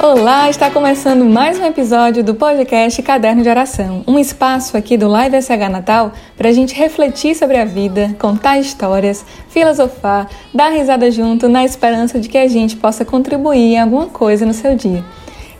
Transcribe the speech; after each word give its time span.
Olá, 0.00 0.48
está 0.48 0.70
começando 0.70 1.24
mais 1.24 1.58
um 1.58 1.64
episódio 1.64 2.22
do 2.22 2.32
podcast 2.32 3.02
Caderno 3.02 3.42
de 3.42 3.48
Oração, 3.48 4.04
um 4.06 4.16
espaço 4.16 4.76
aqui 4.76 4.96
do 4.96 5.08
Live 5.08 5.42
SH 5.42 5.68
Natal 5.68 6.12
para 6.36 6.50
a 6.50 6.52
gente 6.52 6.72
refletir 6.72 7.34
sobre 7.34 7.56
a 7.56 7.64
vida, 7.64 8.14
contar 8.16 8.60
histórias, 8.60 9.26
filosofar, 9.48 10.28
dar 10.54 10.68
risada 10.68 11.10
junto 11.10 11.48
na 11.48 11.64
esperança 11.64 12.20
de 12.20 12.28
que 12.28 12.38
a 12.38 12.46
gente 12.46 12.76
possa 12.76 13.04
contribuir 13.04 13.74
em 13.74 13.78
alguma 13.80 14.06
coisa 14.06 14.46
no 14.46 14.54
seu 14.54 14.76
dia. 14.76 15.04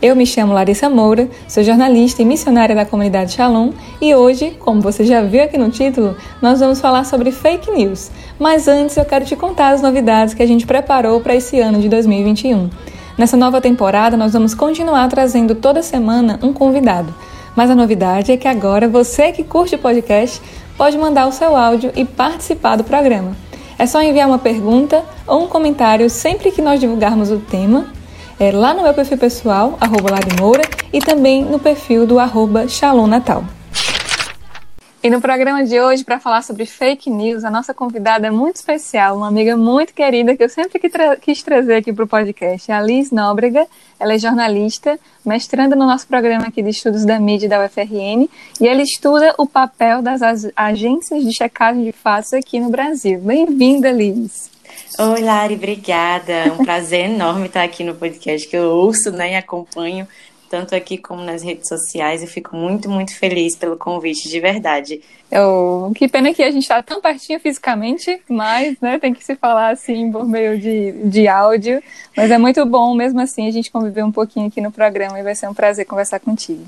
Eu 0.00 0.14
me 0.14 0.24
chamo 0.24 0.52
Larissa 0.52 0.88
Moura, 0.88 1.28
sou 1.48 1.64
jornalista 1.64 2.23
e 2.23 2.24
missionária 2.24 2.77
da 2.77 2.86
comunidade 2.86 3.32
Shalom 3.32 3.73
e 4.00 4.14
hoje, 4.14 4.56
como 4.60 4.80
você 4.80 5.05
já 5.05 5.20
viu 5.20 5.42
aqui 5.42 5.59
no 5.59 5.68
título, 5.68 6.16
nós 6.41 6.60
vamos 6.60 6.80
falar 6.80 7.02
sobre 7.02 7.32
fake 7.32 7.73
news. 7.73 8.09
Mas 8.38 8.68
antes 8.68 8.96
eu 8.96 9.05
quero 9.05 9.24
te 9.24 9.34
contar 9.34 9.70
as 9.70 9.82
novidades 9.82 10.32
que 10.32 10.45
a 10.45 10.46
gente 10.46 10.64
preparou 10.64 11.20
para 11.20 11.34
esse 11.34 11.59
ano 11.59 11.80
de 11.80 11.88
2021. 11.88 12.70
Nessa 13.18 13.36
nova 13.36 13.60
temporada, 13.60 14.16
nós 14.16 14.32
vamos 14.32 14.54
continuar 14.54 15.08
trazendo 15.08 15.56
toda 15.56 15.82
semana 15.82 16.38
um 16.40 16.52
convidado. 16.52 17.12
Mas 17.56 17.68
a 17.68 17.74
novidade 17.74 18.30
é 18.30 18.36
que 18.36 18.46
agora 18.46 18.86
você 18.86 19.32
que 19.32 19.42
curte 19.42 19.74
o 19.74 19.78
podcast 19.78 20.40
pode 20.76 20.96
mandar 20.96 21.26
o 21.26 21.32
seu 21.32 21.56
áudio 21.56 21.90
e 21.96 22.04
participar 22.04 22.76
do 22.76 22.84
programa. 22.84 23.36
É 23.76 23.86
só 23.86 24.00
enviar 24.00 24.28
uma 24.28 24.38
pergunta 24.38 25.02
ou 25.26 25.42
um 25.42 25.48
comentário 25.48 26.09
sempre 26.09 26.52
que 26.52 26.62
nós 26.62 26.78
divulgarmos 26.78 27.32
o 27.32 27.38
tema, 27.38 27.86
é, 28.38 28.52
lá 28.52 28.73
no 28.73 28.84
meu 28.84 28.95
perfil 28.95 29.18
pessoal, 29.18 29.76
arroba 29.80 30.10
Moura, 30.40 30.62
e 30.92 31.00
também 31.00 31.45
no 31.45 31.59
perfil 31.59 32.06
do 32.06 32.20
arroba 32.20 32.68
Shalom 32.68 33.09
Natal. 33.09 33.42
E 35.01 35.09
no 35.09 35.20
programa 35.20 35.65
de 35.65 35.80
hoje, 35.80 36.02
para 36.02 36.19
falar 36.19 36.43
sobre 36.43 36.66
fake 36.66 37.09
news, 37.09 37.45
a 37.45 37.51
nossa 37.52 37.73
convidada 37.73 38.27
é 38.27 38.30
muito 38.33 38.57
especial, 38.57 39.16
uma 39.16 39.29
amiga 39.29 39.57
muito 39.57 39.95
querida 39.95 40.37
que 40.37 40.43
eu 40.43 40.48
sempre 40.48 40.80
quis 41.21 41.41
trazer 41.41 41.77
aqui 41.77 41.93
para 41.93 42.05
o 42.05 42.09
podcast, 42.09 42.73
a 42.73 42.80
Liz 42.80 43.12
Nóbrega. 43.12 43.65
Ela 44.01 44.15
é 44.15 44.18
jornalista, 44.18 44.99
mestranda 45.24 45.77
no 45.77 45.87
nosso 45.87 46.09
programa 46.09 46.49
aqui 46.49 46.65
de 46.65 46.71
estudos 46.71 47.05
da 47.05 47.21
mídia 47.21 47.49
da 47.49 47.65
UFRN, 47.65 48.29
e 48.60 48.66
ela 48.66 48.82
estuda 48.82 49.32
o 49.38 49.46
papel 49.46 50.02
das 50.02 50.21
agências 50.57 51.24
de 51.24 51.33
checagem 51.33 51.85
de 51.85 51.93
fatos 51.93 52.33
aqui 52.33 52.59
no 52.59 52.68
Brasil. 52.68 53.21
Bem-vinda, 53.21 53.93
Liz. 53.93 54.51
Oi, 54.99 55.23
Lari, 55.23 55.55
obrigada. 55.55 56.33
É 56.33 56.51
um 56.51 56.65
prazer 56.65 57.07
enorme 57.10 57.46
estar 57.46 57.62
aqui 57.62 57.85
no 57.85 57.95
podcast 57.95 58.49
que 58.49 58.57
eu 58.57 58.68
ouço 58.68 59.12
né, 59.12 59.35
e 59.35 59.37
acompanho 59.37 60.09
tanto 60.49 60.74
aqui 60.74 60.99
como 60.99 61.23
nas 61.23 61.43
redes 61.43 61.68
sociais. 61.68 62.23
Eu 62.23 62.29
fico 62.29 62.57
muito, 62.57 62.88
muito 62.88 63.15
feliz 63.15 63.57
pelo 63.57 63.77
convite, 63.77 64.28
de 64.28 64.41
verdade. 64.41 65.00
Eu, 65.31 65.93
que 65.94 66.09
pena 66.09 66.32
que 66.32 66.43
a 66.43 66.50
gente 66.50 66.62
está 66.62 66.82
tão 66.82 67.00
pertinho 67.00 67.38
fisicamente, 67.38 68.21
mas 68.28 68.81
né, 68.81 68.99
tem 68.99 69.12
que 69.12 69.25
se 69.25 69.37
falar 69.37 69.71
assim 69.71 70.10
por 70.10 70.27
meio 70.27 70.59
de, 70.59 70.93
de 71.09 71.28
áudio. 71.28 71.82
Mas 72.16 72.31
é 72.31 72.38
muito 72.38 72.65
bom, 72.65 72.94
mesmo 72.94 73.21
assim, 73.21 73.47
a 73.47 73.50
gente 73.50 73.71
conviver 73.71 74.03
um 74.03 74.12
pouquinho 74.12 74.49
aqui 74.49 74.60
no 74.60 74.72
programa 74.72 75.19
e 75.21 75.22
vai 75.22 75.34
ser 75.34 75.49
um 75.49 75.55
prazer 75.55 75.84
conversar 75.84 76.19
contigo. 76.21 76.65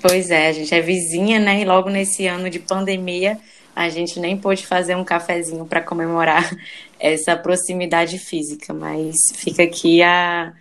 Pois 0.00 0.30
é, 0.30 0.48
a 0.48 0.52
gente 0.52 0.74
é 0.74 0.80
vizinha, 0.80 1.38
né? 1.38 1.60
E 1.60 1.64
logo 1.64 1.88
nesse 1.88 2.26
ano 2.26 2.50
de 2.50 2.58
pandemia, 2.58 3.38
a 3.74 3.88
gente 3.88 4.20
nem 4.20 4.36
pôde 4.36 4.66
fazer 4.66 4.94
um 4.96 5.04
cafezinho 5.04 5.64
para 5.64 5.80
comemorar 5.80 6.50
essa 7.00 7.36
proximidade 7.36 8.18
física, 8.18 8.74
mas 8.74 9.16
fica 9.34 9.62
aqui 9.62 10.02
a 10.02 10.52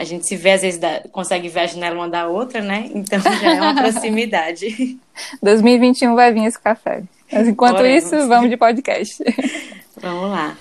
a 0.00 0.04
gente 0.04 0.26
se 0.26 0.34
vê, 0.34 0.52
às 0.52 0.62
vezes, 0.62 0.80
da, 0.80 1.02
consegue 1.12 1.46
ver 1.50 1.60
a 1.60 1.66
janela 1.66 1.94
uma 1.94 2.08
da 2.08 2.26
outra, 2.26 2.62
né? 2.62 2.90
Então 2.94 3.20
já 3.20 3.54
é 3.54 3.60
uma 3.60 3.74
proximidade. 3.82 4.98
2021 5.42 6.14
vai 6.14 6.32
vir 6.32 6.46
esse 6.46 6.58
café. 6.58 7.02
Mas 7.30 7.46
enquanto 7.46 7.84
isso, 7.84 8.26
vamos 8.26 8.48
de 8.48 8.56
podcast. 8.56 9.22
Vamos 10.00 10.30
lá. 10.30 10.56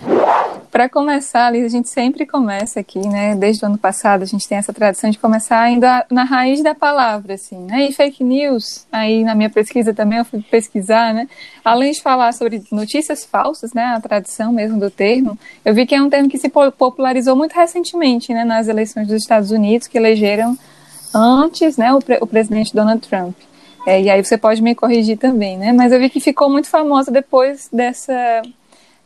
Para 0.80 0.88
começar, 0.88 1.52
Liz, 1.52 1.66
a 1.66 1.68
gente 1.68 1.90
sempre 1.90 2.26
começa 2.26 2.80
aqui, 2.80 3.06
né? 3.06 3.36
Desde 3.36 3.66
o 3.66 3.68
ano 3.68 3.78
passado, 3.78 4.22
a 4.22 4.26
gente 4.26 4.48
tem 4.48 4.58
essa 4.58 4.72
tradição 4.72 5.10
de 5.10 5.20
começar 5.20 5.60
ainda 5.60 6.06
na 6.10 6.24
raiz 6.24 6.64
da 6.64 6.74
palavra, 6.74 7.34
assim, 7.34 7.58
né? 7.66 7.90
E 7.90 7.92
fake 7.92 8.24
news, 8.24 8.88
aí 8.89 9.26
na 9.26 9.36
minha 9.36 9.50
pesquisa 9.50 9.94
também 9.94 10.20
eu 10.20 10.23
fui 10.23 10.42
pesquisar, 10.42 11.14
né? 11.14 11.28
Além 11.66 11.92
de 11.92 12.02
falar 12.02 12.32
sobre 12.32 12.64
notícias 12.72 13.26
falsas, 13.26 13.73
né? 13.73 13.88
A 13.88 14.00
tradição 14.00 14.54
mesmo 14.54 14.80
do 14.80 14.89
termo, 14.89 15.38
eu 15.66 15.73
vi 15.73 15.86
que 15.86 15.94
é 15.94 16.02
um 16.02 16.10
termo 16.10 16.30
que 16.30 16.38
se 16.38 16.48
popularizou 16.48 17.36
muito 17.36 17.52
recentemente, 17.52 18.34
né? 18.34 18.45
Nas 18.45 18.70
eleições 18.70 19.06
dos 19.06 19.22
Estados 19.22 19.52
Unidos, 19.52 19.86
que 19.86 19.98
elegeram 19.98 20.58
antes, 21.14 21.76
né? 21.76 21.92
O, 21.92 22.00
pre 22.00 22.20
o 22.22 22.26
presidente 22.26 22.73
Donald 22.73 23.06
Trump. 23.06 23.36
É, 23.86 24.02
e 24.02 24.10
aí 24.10 24.23
você 24.23 24.38
pode 24.38 24.62
me 24.62 24.73
corrigir 24.73 25.18
também, 25.18 25.58
né? 25.58 25.73
Mas 25.73 25.92
eu 25.92 26.00
vi 26.00 26.10
que 26.10 26.22
ficou 26.22 26.50
muito 26.50 26.70
famosa 26.70 27.12
depois 27.12 27.68
dessa 27.70 28.42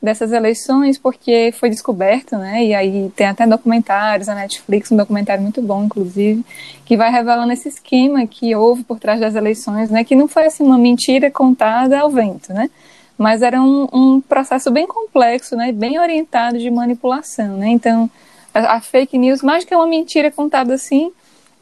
dessas 0.04 0.34
eleições, 0.34 0.98
porque 0.98 1.54
foi 1.58 1.70
descoberto, 1.70 2.38
né? 2.38 2.66
E 2.66 2.76
aí 2.76 3.10
tem 3.16 3.26
até 3.26 3.48
documentários, 3.48 4.28
a 4.28 4.36
Netflix, 4.36 4.92
um 4.92 4.98
documentário 4.98 5.42
muito 5.42 5.62
bom, 5.62 5.86
inclusive, 5.86 6.44
que 6.84 6.98
vai 6.98 7.10
revelando 7.10 7.54
esse 7.54 7.70
esquema 7.70 8.28
que 8.28 8.54
houve 8.54 8.84
por 8.84 9.00
trás 9.00 9.22
das 9.22 9.34
eleições, 9.34 9.90
né? 9.90 10.04
Que 10.04 10.14
não 10.14 10.28
foi 10.28 10.46
assim 10.46 10.62
uma 10.62 10.78
mentira 10.78 11.32
contada 11.32 12.02
ao 12.02 12.10
vento, 12.10 12.52
né? 12.52 12.70
Mas 13.18 13.42
era 13.42 13.62
um, 13.62 13.88
um 13.94 14.20
processo 14.20 14.70
bem 14.70 14.86
complexo, 14.86 15.56
né? 15.56 15.72
Bem 15.72 15.98
orientado 15.98 16.60
de 16.60 16.70
manipulação, 16.70 17.56
né? 17.56 17.70
Então, 17.70 18.12
a, 18.54 18.76
a 18.76 18.82
fake 18.82 19.18
news, 19.18 19.42
mais 19.42 19.64
que 19.64 19.74
uma 19.74 19.88
mentira 19.88 20.30
contada 20.30 20.74
assim, 20.74 21.14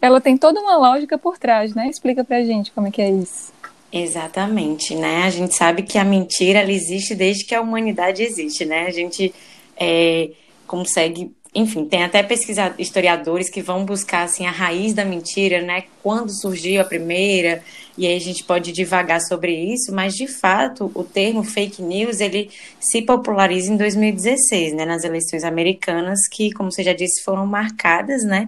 ela 0.01 0.19
tem 0.19 0.35
toda 0.35 0.59
uma 0.59 0.77
lógica 0.77 1.15
por 1.15 1.37
trás, 1.37 1.75
né? 1.75 1.87
Explica 1.87 2.23
pra 2.23 2.43
gente 2.43 2.71
como 2.71 2.87
é 2.87 2.91
que 2.91 3.03
é 3.03 3.11
isso. 3.11 3.53
Exatamente, 3.91 4.95
né? 4.95 5.23
A 5.23 5.29
gente 5.29 5.53
sabe 5.53 5.83
que 5.83 5.97
a 5.97 6.03
mentira 6.03 6.59
ela 6.59 6.71
existe 6.71 7.13
desde 7.13 7.43
que 7.43 7.53
a 7.53 7.61
humanidade 7.61 8.23
existe, 8.23 8.63
né? 8.63 8.85
A 8.87 8.91
gente 8.91 9.33
é, 9.75 10.29
consegue, 10.65 11.29
enfim, 11.53 11.83
tem 11.83 12.03
até 12.03 12.23
pesquisadores, 12.23 12.79
historiadores 12.79 13.49
que 13.49 13.61
vão 13.61 13.83
buscar 13.83 14.23
assim 14.23 14.45
a 14.45 14.51
raiz 14.51 14.93
da 14.93 15.03
mentira, 15.03 15.61
né? 15.61 15.83
Quando 16.01 16.31
surgiu 16.31 16.79
a 16.79 16.85
primeira, 16.85 17.61
e 17.97 18.07
aí 18.07 18.15
a 18.15 18.19
gente 18.19 18.45
pode 18.45 18.71
divagar 18.71 19.19
sobre 19.19 19.53
isso, 19.53 19.93
mas 19.93 20.15
de 20.15 20.25
fato 20.25 20.89
o 20.95 21.03
termo 21.03 21.43
fake 21.43 21.81
news 21.81 22.21
ele 22.21 22.49
se 22.79 23.01
populariza 23.01 23.73
em 23.73 23.75
2016, 23.75 24.73
né? 24.73 24.85
Nas 24.85 25.03
eleições 25.03 25.43
americanas, 25.43 26.29
que, 26.29 26.53
como 26.53 26.71
você 26.71 26.81
já 26.81 26.93
disse, 26.93 27.21
foram 27.23 27.45
marcadas, 27.45 28.23
né? 28.23 28.47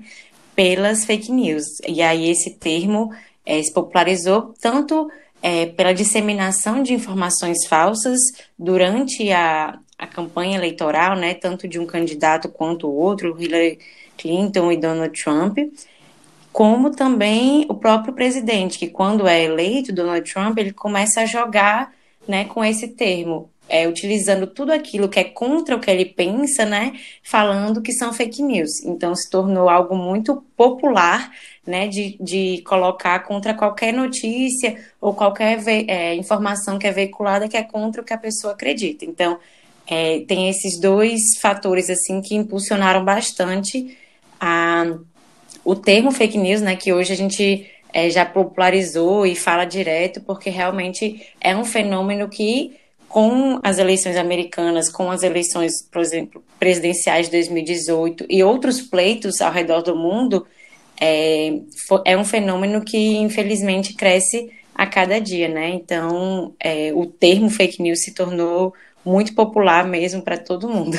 Pelas 0.56 1.04
fake 1.04 1.34
news. 1.34 1.66
E 1.86 2.02
aí 2.02 2.30
esse 2.30 2.52
termo 2.52 3.14
é, 3.46 3.62
se 3.62 3.74
popularizou 3.74 4.54
tanto 4.62 5.10
é, 5.44 5.66
pela 5.66 5.94
disseminação 5.94 6.82
de 6.82 6.94
informações 6.94 7.66
falsas 7.68 8.18
durante 8.58 9.30
a, 9.30 9.78
a 9.98 10.08
campanha 10.08 10.58
eleitoral, 10.58 11.18
né, 11.18 11.34
tanto 11.34 11.68
de 11.68 11.78
um 11.78 11.86
candidato 11.86 12.48
quanto 12.48 12.88
o 12.88 12.96
outro, 12.96 13.36
Hillary 13.38 13.78
Clinton 14.18 14.72
e 14.72 14.78
Donald 14.78 15.22
Trump, 15.22 15.58
como 16.54 16.92
também 16.92 17.66
o 17.68 17.74
próprio 17.74 18.14
presidente, 18.14 18.80
que 18.80 18.88
quando 18.88 19.28
é 19.28 19.44
eleito, 19.44 19.92
Donald 19.92 20.32
Trump, 20.32 20.58
ele 20.58 20.72
começa 20.72 21.22
a 21.22 21.26
jogar 21.26 21.92
né, 22.26 22.46
com 22.46 22.64
esse 22.64 22.88
termo, 22.88 23.50
é, 23.74 23.88
utilizando 23.88 24.46
tudo 24.46 24.72
aquilo 24.72 25.10
que 25.10 25.20
é 25.20 25.24
contra 25.24 25.76
o 25.76 25.80
que 25.80 25.90
ele 25.90 26.06
pensa, 26.06 26.64
né, 26.64 26.94
falando 27.24 27.82
que 27.82 27.92
são 27.92 28.14
fake 28.14 28.44
news. 28.44 28.84
Então 28.84 29.16
se 29.16 29.28
tornou 29.28 29.68
algo 29.68 29.96
muito 29.96 30.44
popular 30.56 31.32
né, 31.66 31.88
de, 31.88 32.16
de 32.22 32.62
colocar 32.68 33.18
contra 33.22 33.52
qualquer 33.56 33.92
notícia 33.92 34.80
ou 35.02 35.16
qualquer 35.16 35.60
é, 35.68 36.14
informação 36.14 36.78
que 36.78 36.86
é 36.86 36.92
veiculada 36.92 37.48
que 37.48 37.58
é 37.58 37.64
contra 37.64 38.00
o 38.00 38.06
que 38.06 38.14
a 38.14 38.18
pessoa 38.18 38.54
acredita. 38.54 39.06
Então, 39.06 39.40
é, 39.88 40.20
tem 40.28 40.50
esses 40.50 40.80
dois 40.80 41.20
fatores 41.42 41.90
assim 41.90 42.22
que 42.22 42.36
impulsionaram 42.36 43.04
bastante 43.04 43.98
a, 44.40 44.86
o 45.66 45.76
termo 45.76 46.12
fake 46.12 46.38
news, 46.38 46.62
né, 46.62 46.76
que 46.76 46.94
hoje 46.94 47.12
a 47.12 47.18
gente 47.18 47.68
é, 47.92 48.08
já 48.12 48.24
popularizou 48.24 49.26
e 49.26 49.36
fala 49.36 49.66
direto, 49.66 50.22
porque 50.22 50.52
realmente 50.52 51.28
é 51.42 51.56
um 51.56 51.66
fenômeno 51.66 52.30
que 52.30 52.83
com 53.14 53.60
as 53.62 53.78
eleições 53.78 54.18
americanas, 54.18 54.90
com 54.90 55.12
as 55.12 55.22
eleições, 55.22 55.84
por 55.84 56.02
exemplo, 56.02 56.44
presidenciais 56.58 57.28
de 57.28 57.34
2018 57.34 58.26
e 58.28 58.44
outros 58.44 58.82
pleitos 58.82 59.40
ao 59.40 59.52
redor 59.52 59.84
do 59.84 59.96
mundo, 59.96 60.48
é, 61.00 61.54
é 62.06 62.18
um 62.18 62.26
fenômeno 62.26 62.84
que 62.84 63.18
infelizmente 63.18 63.94
cresce 63.94 64.50
a 64.74 64.88
cada 64.88 65.22
dia, 65.22 65.48
né? 65.48 65.70
Então, 65.70 66.56
é, 66.60 66.92
o 66.96 67.06
termo 67.06 67.52
fake 67.52 67.84
news 67.84 68.02
se 68.02 68.16
tornou 68.16 68.74
muito 69.06 69.36
popular 69.36 69.86
mesmo 69.86 70.24
para 70.24 70.40
todo 70.40 70.68
mundo. 70.68 70.98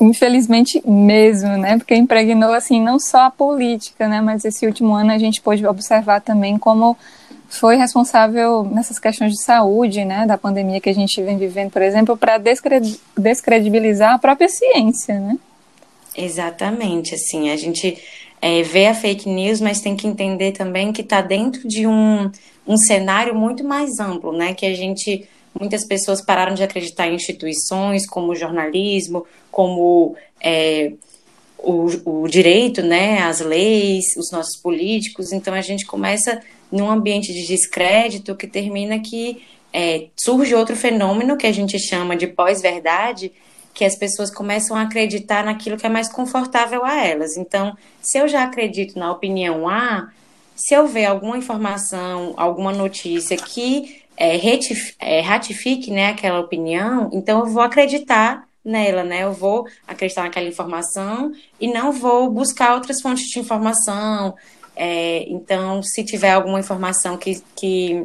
Infelizmente 0.00 0.80
mesmo, 0.88 1.56
né? 1.56 1.76
Porque 1.76 1.96
impregnou 1.96 2.52
assim 2.52 2.80
não 2.80 3.00
só 3.00 3.22
a 3.22 3.30
política, 3.32 4.06
né? 4.06 4.20
Mas 4.20 4.44
esse 4.44 4.64
último 4.64 4.94
ano 4.94 5.10
a 5.10 5.18
gente 5.18 5.40
pôde 5.40 5.66
observar 5.66 6.20
também 6.20 6.56
como 6.56 6.96
foi 7.48 7.76
responsável 7.76 8.64
nessas 8.64 8.98
questões 8.98 9.32
de 9.32 9.42
saúde, 9.42 10.04
né? 10.04 10.26
Da 10.26 10.36
pandemia 10.36 10.80
que 10.80 10.88
a 10.88 10.94
gente 10.94 11.22
vem 11.22 11.38
vivendo, 11.38 11.70
por 11.70 11.82
exemplo, 11.82 12.16
para 12.16 12.38
descredibilizar 13.16 14.14
a 14.14 14.18
própria 14.18 14.48
ciência, 14.48 15.18
né? 15.18 15.38
Exatamente, 16.16 17.14
assim, 17.14 17.50
a 17.50 17.56
gente 17.56 17.98
é, 18.40 18.62
vê 18.62 18.86
a 18.86 18.94
fake 18.94 19.28
news, 19.28 19.60
mas 19.60 19.80
tem 19.80 19.94
que 19.94 20.06
entender 20.06 20.52
também 20.52 20.92
que 20.92 21.02
está 21.02 21.20
dentro 21.20 21.68
de 21.68 21.86
um, 21.86 22.30
um 22.66 22.76
cenário 22.76 23.34
muito 23.34 23.62
mais 23.62 23.98
amplo, 24.00 24.32
né? 24.32 24.54
Que 24.54 24.66
a 24.66 24.74
gente, 24.74 25.28
muitas 25.58 25.86
pessoas 25.86 26.24
pararam 26.24 26.54
de 26.54 26.62
acreditar 26.62 27.06
em 27.06 27.14
instituições 27.14 28.06
como 28.06 28.32
o 28.32 28.36
jornalismo, 28.36 29.26
como 29.50 30.16
é, 30.40 30.92
o, 31.58 31.86
o 32.22 32.28
direito, 32.28 32.82
né, 32.82 33.20
as 33.20 33.40
leis, 33.40 34.04
os 34.16 34.30
nossos 34.30 34.56
políticos. 34.60 35.32
Então 35.32 35.54
a 35.54 35.60
gente 35.60 35.84
começa 35.84 36.40
num 36.70 36.90
ambiente 36.90 37.32
de 37.32 37.46
descrédito 37.46 38.34
que 38.34 38.46
termina 38.46 38.98
que 38.98 39.42
é, 39.72 40.08
surge 40.16 40.54
outro 40.54 40.74
fenômeno 40.76 41.36
que 41.36 41.46
a 41.46 41.52
gente 41.52 41.78
chama 41.78 42.16
de 42.16 42.26
pós-verdade, 42.26 43.32
que 43.74 43.84
as 43.84 43.96
pessoas 43.96 44.30
começam 44.30 44.76
a 44.76 44.82
acreditar 44.82 45.44
naquilo 45.44 45.76
que 45.76 45.86
é 45.86 45.90
mais 45.90 46.10
confortável 46.10 46.84
a 46.84 47.04
elas. 47.04 47.36
Então, 47.36 47.76
se 48.00 48.18
eu 48.18 48.26
já 48.26 48.42
acredito 48.42 48.98
na 48.98 49.12
opinião 49.12 49.68
A, 49.68 50.10
se 50.56 50.74
eu 50.74 50.86
ver 50.86 51.04
alguma 51.04 51.36
informação, 51.36 52.32
alguma 52.38 52.72
notícia 52.72 53.36
que 53.36 54.02
é, 54.16 54.38
é, 54.98 55.20
ratifique 55.20 55.90
né, 55.90 56.08
aquela 56.08 56.40
opinião, 56.40 57.10
então 57.12 57.40
eu 57.40 57.46
vou 57.46 57.62
acreditar 57.62 58.46
nela, 58.64 59.04
né? 59.04 59.22
Eu 59.22 59.32
vou 59.32 59.66
acreditar 59.86 60.24
naquela 60.24 60.48
informação 60.48 61.32
e 61.60 61.68
não 61.68 61.92
vou 61.92 62.28
buscar 62.30 62.74
outras 62.74 63.00
fontes 63.00 63.26
de 63.26 63.38
informação. 63.38 64.34
É, 64.76 65.24
então, 65.28 65.82
se 65.82 66.04
tiver 66.04 66.32
alguma 66.32 66.60
informação 66.60 67.16
que, 67.16 67.42
que, 67.56 68.04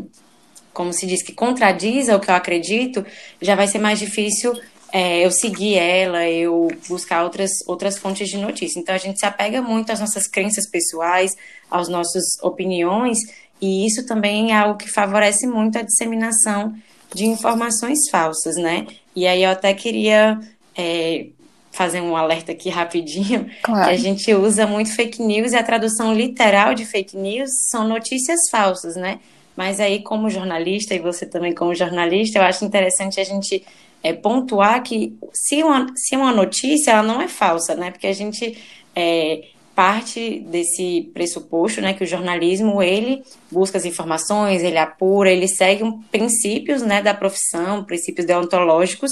como 0.73 0.93
se 0.93 1.05
diz, 1.05 1.21
que 1.21 1.33
contradiza 1.33 2.15
o 2.15 2.19
que 2.19 2.31
eu 2.31 2.35
acredito, 2.35 3.05
já 3.41 3.55
vai 3.55 3.67
ser 3.67 3.79
mais 3.79 3.99
difícil 3.99 4.57
é, 4.91 5.25
eu 5.25 5.31
seguir 5.31 5.75
ela, 5.75 6.27
eu 6.27 6.69
buscar 6.87 7.23
outras, 7.23 7.51
outras 7.67 7.97
fontes 7.97 8.29
de 8.29 8.37
notícia. 8.37 8.79
Então 8.79 8.93
a 8.93 8.97
gente 8.97 9.19
se 9.19 9.25
apega 9.25 9.61
muito 9.61 9.91
às 9.91 9.99
nossas 9.99 10.27
crenças 10.27 10.69
pessoais, 10.69 11.31
às 11.69 11.87
nossas 11.87 12.23
opiniões, 12.41 13.17
e 13.61 13.85
isso 13.85 14.05
também 14.05 14.51
é 14.51 14.57
algo 14.57 14.77
que 14.77 14.89
favorece 14.89 15.47
muito 15.47 15.77
a 15.77 15.81
disseminação 15.81 16.75
de 17.13 17.25
informações 17.25 18.09
falsas, 18.09 18.55
né? 18.55 18.87
E 19.15 19.27
aí 19.27 19.43
eu 19.43 19.51
até 19.51 19.73
queria 19.73 20.39
é, 20.75 21.27
fazer 21.71 22.01
um 22.01 22.15
alerta 22.15 22.51
aqui 22.51 22.69
rapidinho, 22.69 23.49
claro. 23.63 23.85
que 23.85 23.89
a 23.91 23.97
gente 23.97 24.33
usa 24.33 24.67
muito 24.67 24.93
fake 24.93 25.21
news 25.21 25.53
e 25.53 25.55
a 25.55 25.63
tradução 25.63 26.13
literal 26.13 26.73
de 26.73 26.85
fake 26.85 27.15
news 27.17 27.49
são 27.69 27.87
notícias 27.87 28.49
falsas, 28.49 28.95
né? 28.95 29.19
Mas 29.55 29.79
aí, 29.79 30.01
como 30.01 30.29
jornalista, 30.29 30.93
e 30.93 30.99
você 30.99 31.25
também 31.25 31.53
como 31.53 31.73
jornalista, 31.75 32.39
eu 32.39 32.43
acho 32.43 32.65
interessante 32.65 33.19
a 33.19 33.23
gente 33.23 33.63
é, 34.03 34.13
pontuar 34.13 34.81
que 34.83 35.15
se 35.33 35.61
uma, 35.63 35.87
se 35.95 36.15
uma 36.15 36.31
notícia 36.31 36.91
ela 36.91 37.03
não 37.03 37.21
é 37.21 37.27
falsa, 37.27 37.75
né? 37.75 37.91
Porque 37.91 38.07
a 38.07 38.13
gente 38.13 38.57
é, 38.95 39.41
parte 39.75 40.39
desse 40.41 41.09
pressuposto, 41.13 41.81
né, 41.81 41.93
que 41.93 42.03
o 42.03 42.07
jornalismo 42.07 42.81
ele 42.83 43.23
busca 43.49 43.77
as 43.77 43.85
informações, 43.85 44.63
ele 44.63 44.77
apura, 44.77 45.31
ele 45.31 45.47
segue 45.47 45.83
um, 45.83 46.01
princípios, 46.03 46.81
né, 46.81 47.01
da 47.01 47.13
profissão, 47.13 47.83
princípios 47.83 48.27
deontológicos 48.27 49.11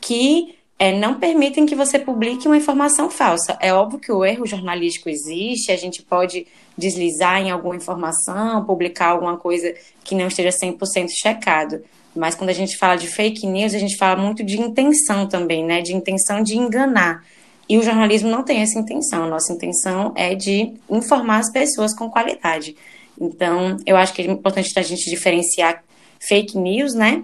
que 0.00 0.54
é, 0.78 0.92
não 0.92 1.14
permitem 1.14 1.64
que 1.64 1.74
você 1.74 1.98
publique 1.98 2.46
uma 2.46 2.56
informação 2.56 3.10
falsa. 3.10 3.56
É 3.60 3.72
óbvio 3.72 3.98
que 3.98 4.12
o 4.12 4.24
erro 4.24 4.46
jornalístico 4.46 5.08
existe, 5.08 5.72
a 5.72 5.76
gente 5.76 6.02
pode 6.02 6.46
deslizar 6.76 7.40
em 7.40 7.50
alguma 7.50 7.76
informação, 7.76 8.64
publicar 8.64 9.08
alguma 9.08 9.38
coisa 9.38 9.74
que 10.04 10.14
não 10.14 10.28
esteja 10.28 10.50
100% 10.50 11.08
checado. 11.10 11.82
Mas 12.14 12.34
quando 12.34 12.50
a 12.50 12.54
gente 12.54 12.76
fala 12.76 12.96
de 12.96 13.08
fake 13.08 13.46
news, 13.46 13.74
a 13.74 13.78
gente 13.78 13.96
fala 13.96 14.20
muito 14.20 14.42
de 14.44 14.60
intenção 14.60 15.26
também, 15.26 15.64
né? 15.64 15.80
De 15.80 15.94
intenção 15.94 16.42
de 16.42 16.56
enganar. 16.56 17.24
E 17.68 17.78
o 17.78 17.82
jornalismo 17.82 18.30
não 18.30 18.42
tem 18.42 18.60
essa 18.60 18.78
intenção. 18.78 19.24
A 19.24 19.28
nossa 19.28 19.52
intenção 19.52 20.12
é 20.14 20.34
de 20.34 20.74
informar 20.88 21.38
as 21.38 21.50
pessoas 21.50 21.94
com 21.94 22.10
qualidade. 22.10 22.76
Então, 23.20 23.76
eu 23.86 23.96
acho 23.96 24.12
que 24.12 24.22
é 24.22 24.26
importante 24.26 24.72
a 24.76 24.82
gente 24.82 25.10
diferenciar 25.10 25.82
fake 26.20 26.56
news, 26.58 26.94
né? 26.94 27.22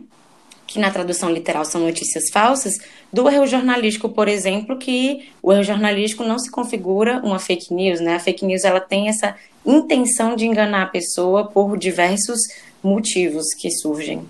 Que 0.73 0.79
na 0.79 0.91
tradução 0.91 1.31
literal 1.31 1.67
são 1.67 1.83
notícias 1.83 2.31
falsas, 2.31 2.79
do 3.13 3.29
erro 3.29 3.47
jornalístico, 3.47 4.09
por 4.09 4.27
exemplo, 4.27 4.79
que 4.79 5.29
o 5.43 5.53
erro 5.53 5.63
jornalístico 5.63 6.25
não 6.25 6.39
se 6.39 6.51
configura 6.51 7.21
uma 7.23 7.39
fake 7.39 7.75
news, 7.75 8.01
né? 8.01 8.15
A 8.15 8.19
fake 8.19 8.47
news 8.47 8.65
ela 8.65 8.81
tem 8.81 9.11
essa 9.11 9.37
intenção 9.67 10.35
de 10.35 10.47
enganar 10.47 10.85
a 10.85 10.87
pessoa 10.87 11.45
por 11.45 11.77
diversos 11.77 12.39
motivos 12.83 13.53
que 13.53 13.71
surgem. 13.71 14.23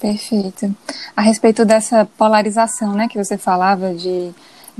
Perfeito. 0.00 0.72
A 1.16 1.20
respeito 1.20 1.64
dessa 1.64 2.08
polarização, 2.16 2.92
né, 2.92 3.08
que 3.08 3.18
você 3.18 3.36
falava 3.36 3.92
de 3.92 4.30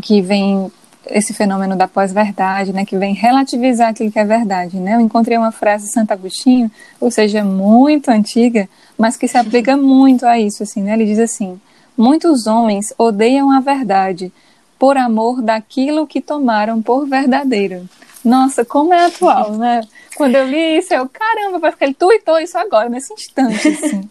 que 0.00 0.22
vem 0.22 0.70
esse 1.08 1.34
fenômeno 1.34 1.74
da 1.74 1.88
pós-verdade, 1.88 2.72
né, 2.72 2.84
que 2.84 2.96
vem 2.96 3.12
relativizar 3.12 3.88
aquilo 3.88 4.12
que 4.12 4.20
é 4.20 4.24
verdade, 4.24 4.76
né? 4.78 4.94
Eu 4.94 5.00
encontrei 5.00 5.36
uma 5.36 5.50
frase 5.50 5.86
de 5.86 5.92
Santo 5.92 6.12
Agostinho, 6.12 6.70
ou 7.00 7.10
seja, 7.10 7.44
muito 7.44 8.08
antiga, 8.08 8.68
mas 8.98 9.16
que 9.16 9.28
se 9.28 9.36
aplica 9.36 9.76
muito 9.76 10.26
a 10.26 10.38
isso, 10.38 10.62
assim, 10.62 10.82
né? 10.82 10.94
Ele 10.94 11.04
diz 11.06 11.18
assim: 11.18 11.60
muitos 11.96 12.46
homens 12.46 12.92
odeiam 12.98 13.50
a 13.50 13.60
verdade 13.60 14.32
por 14.78 14.96
amor 14.96 15.42
daquilo 15.42 16.06
que 16.06 16.20
tomaram 16.20 16.82
por 16.82 17.06
verdadeiro. 17.06 17.88
Nossa, 18.24 18.64
como 18.64 18.92
é 18.92 19.06
atual, 19.06 19.52
né? 19.56 19.82
Quando 20.16 20.34
eu 20.34 20.48
li 20.48 20.78
isso, 20.78 20.92
eu, 20.92 21.08
caramba, 21.08 21.60
parece 21.60 21.78
que 21.78 21.84
ele 21.84 21.94
tuitou 21.94 22.38
isso 22.40 22.58
agora, 22.58 22.88
nesse 22.88 23.12
instante, 23.12 23.68
assim. 23.68 24.08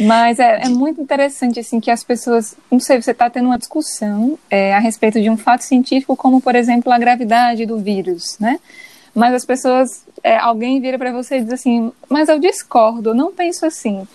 Mas 0.00 0.38
é, 0.38 0.62
é, 0.64 0.68
muito 0.68 1.00
interessante, 1.00 1.60
assim, 1.60 1.80
que 1.80 1.90
as 1.90 2.02
pessoas, 2.02 2.56
não 2.70 2.80
sei, 2.80 3.00
você 3.00 3.12
está 3.12 3.30
tendo 3.30 3.46
uma 3.46 3.58
discussão 3.58 4.38
é, 4.50 4.74
a 4.74 4.78
respeito 4.78 5.20
de 5.20 5.30
um 5.30 5.36
fato 5.36 5.62
científico, 5.62 6.16
como, 6.16 6.40
por 6.40 6.54
exemplo, 6.54 6.92
a 6.92 6.98
gravidade 6.98 7.64
do 7.64 7.78
vírus, 7.78 8.36
né? 8.40 8.58
Mas 9.14 9.32
as 9.34 9.44
pessoas, 9.44 10.04
é, 10.24 10.38
alguém 10.38 10.80
vira 10.80 10.98
para 10.98 11.12
você 11.12 11.36
e 11.36 11.42
diz 11.42 11.52
assim, 11.52 11.92
mas 12.08 12.30
eu 12.30 12.38
discordo, 12.38 13.14
não 13.14 13.30
penso 13.30 13.66
assim. 13.66 14.08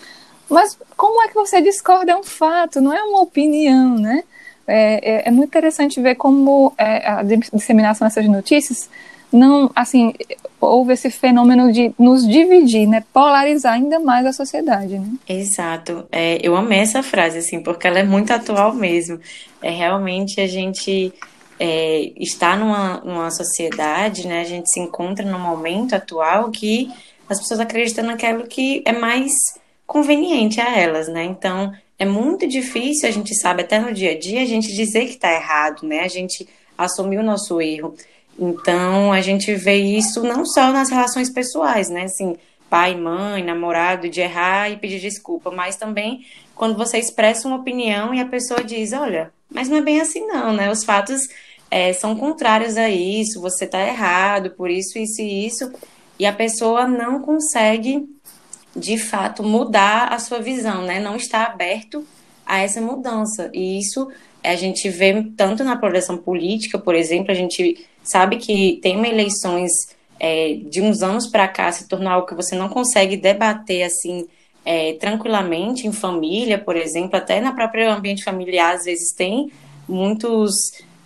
Mas 0.48 0.76
como 0.96 1.22
é 1.22 1.28
que 1.28 1.34
você 1.34 1.62
discorda? 1.62 2.10
É 2.10 2.16
um 2.16 2.24
fato, 2.24 2.80
não 2.80 2.92
é 2.92 3.00
uma 3.00 3.22
opinião, 3.22 3.96
né? 3.96 4.24
É, 4.66 5.18
é, 5.18 5.28
é 5.28 5.30
muito 5.30 5.48
interessante 5.48 6.00
ver 6.00 6.16
como 6.16 6.74
é, 6.76 7.08
a 7.08 7.22
disseminação 7.22 8.06
dessas 8.06 8.26
notícias 8.26 8.90
não, 9.32 9.70
assim, 9.76 10.12
houve 10.60 10.92
esse 10.92 11.10
fenômeno 11.10 11.72
de 11.72 11.92
nos 11.98 12.26
dividir, 12.26 12.86
né, 12.86 13.04
polarizar 13.12 13.74
ainda 13.74 14.00
mais 14.00 14.26
a 14.26 14.32
sociedade, 14.32 14.98
né? 14.98 15.08
Exato. 15.28 16.04
É, 16.10 16.38
eu 16.42 16.56
amei 16.56 16.80
essa 16.80 17.02
frase, 17.02 17.38
assim, 17.38 17.62
porque 17.62 17.86
ela 17.86 18.00
é 18.00 18.02
muito 18.02 18.32
atual 18.32 18.74
mesmo. 18.74 19.20
É 19.62 19.70
realmente 19.70 20.40
a 20.40 20.48
gente 20.48 21.12
é, 21.62 22.12
está 22.16 22.56
numa, 22.56 23.02
numa 23.04 23.30
sociedade, 23.30 24.26
né, 24.26 24.40
a 24.40 24.44
gente 24.44 24.70
se 24.70 24.80
encontra 24.80 25.26
num 25.26 25.38
momento 25.38 25.94
atual 25.94 26.50
que 26.50 26.90
as 27.28 27.38
pessoas 27.38 27.60
acreditam 27.60 28.02
naquilo 28.02 28.46
que 28.46 28.82
é 28.86 28.92
mais 28.92 29.30
conveniente 29.86 30.58
a 30.58 30.74
elas, 30.74 31.06
né? 31.06 31.24
Então, 31.24 31.72
é 31.98 32.06
muito 32.06 32.48
difícil, 32.48 33.08
a 33.08 33.12
gente 33.12 33.34
sabe 33.34 33.62
até 33.62 33.78
no 33.78 33.92
dia 33.92 34.12
a 34.12 34.18
dia, 34.18 34.42
a 34.42 34.46
gente 34.46 34.74
dizer 34.74 35.04
que 35.04 35.12
está 35.12 35.32
errado, 35.32 35.86
né? 35.86 36.00
A 36.00 36.08
gente 36.08 36.48
assumir 36.78 37.18
o 37.18 37.22
nosso 37.22 37.60
erro. 37.60 37.94
Então, 38.38 39.12
a 39.12 39.20
gente 39.20 39.54
vê 39.54 39.76
isso 39.76 40.22
não 40.22 40.46
só 40.46 40.72
nas 40.72 40.88
relações 40.88 41.30
pessoais, 41.30 41.90
né? 41.90 42.04
Assim, 42.04 42.36
pai, 42.70 42.96
mãe, 42.96 43.44
namorado, 43.44 44.08
de 44.08 44.20
errar 44.20 44.70
e 44.70 44.78
pedir 44.78 44.98
desculpa, 44.98 45.50
mas 45.50 45.76
também 45.76 46.24
quando 46.54 46.76
você 46.76 46.98
expressa 46.98 47.46
uma 47.46 47.58
opinião 47.58 48.14
e 48.14 48.20
a 48.20 48.26
pessoa 48.26 48.64
diz: 48.64 48.92
olha, 48.92 49.30
mas 49.50 49.68
não 49.68 49.76
é 49.78 49.82
bem 49.82 50.00
assim, 50.00 50.26
não, 50.26 50.52
né? 50.52 50.70
Os 50.70 50.84
fatos 50.84 51.28
é, 51.70 51.92
são 51.92 52.16
contrários 52.16 52.76
a 52.76 52.88
isso, 52.88 53.40
você 53.40 53.64
está 53.64 53.86
errado 53.86 54.50
por 54.50 54.70
isso, 54.70 54.98
isso 54.98 55.22
e 55.22 55.46
isso, 55.46 55.72
e 56.18 56.26
a 56.26 56.32
pessoa 56.32 56.86
não 56.86 57.22
consegue, 57.22 58.04
de 58.74 58.98
fato, 58.98 59.42
mudar 59.42 60.12
a 60.12 60.18
sua 60.18 60.40
visão, 60.40 60.82
né? 60.82 60.98
Não 61.00 61.16
está 61.16 61.44
aberto 61.44 62.04
a 62.44 62.58
essa 62.58 62.80
mudança. 62.80 63.50
E 63.54 63.78
isso 63.78 64.08
a 64.42 64.56
gente 64.56 64.88
vê 64.88 65.22
tanto 65.36 65.62
na 65.62 65.76
progressão 65.76 66.16
política, 66.16 66.78
por 66.78 66.94
exemplo, 66.94 67.30
a 67.30 67.34
gente 67.34 67.86
sabe 68.02 68.36
que 68.36 68.78
tem 68.82 68.98
eleições 69.06 69.70
é, 70.18 70.54
de 70.54 70.82
uns 70.82 71.02
anos 71.02 71.26
para 71.26 71.48
cá 71.48 71.70
se 71.72 71.88
tornou 71.88 72.12
algo 72.12 72.26
que 72.26 72.34
você 72.34 72.54
não 72.54 72.68
consegue 72.68 73.16
debater 73.16 73.82
assim 73.82 74.26
é, 74.64 74.94
tranquilamente 74.94 75.86
em 75.86 75.92
família, 75.92 76.58
por 76.58 76.76
exemplo, 76.76 77.16
até 77.16 77.40
na 77.40 77.52
própria 77.52 77.94
ambiente 77.94 78.22
familiar 78.22 78.74
às 78.74 78.84
vezes 78.84 79.12
tem 79.14 79.50
muitos 79.88 80.52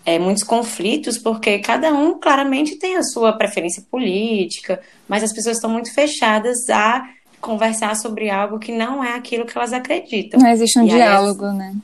é, 0.05 0.19
muitos 0.19 0.43
conflitos 0.43 1.19
porque 1.19 1.59
cada 1.59 1.93
um 1.93 2.19
claramente 2.19 2.77
tem 2.77 2.97
a 2.97 3.03
sua 3.03 3.33
preferência 3.33 3.83
política, 3.91 4.81
mas 5.09 5.23
as 5.23 5.33
pessoas 5.33 5.57
estão 5.57 5.71
muito 5.71 5.93
fechadas 5.93 6.69
a 6.71 7.09
conversar 7.41 7.95
sobre 7.97 8.31
algo 8.31 8.59
que 8.59 8.73
não 8.73 9.03
é 9.03 9.15
aquilo 9.15 9.45
que 9.45 9.57
elas 9.57 9.73
acreditam. 9.73 10.41
Não 10.41 10.51
existe 10.51 10.79
um 10.79 10.87
e 10.87 10.91
diálogo, 10.91 11.47
aí, 11.47 11.57
né? 11.57 11.75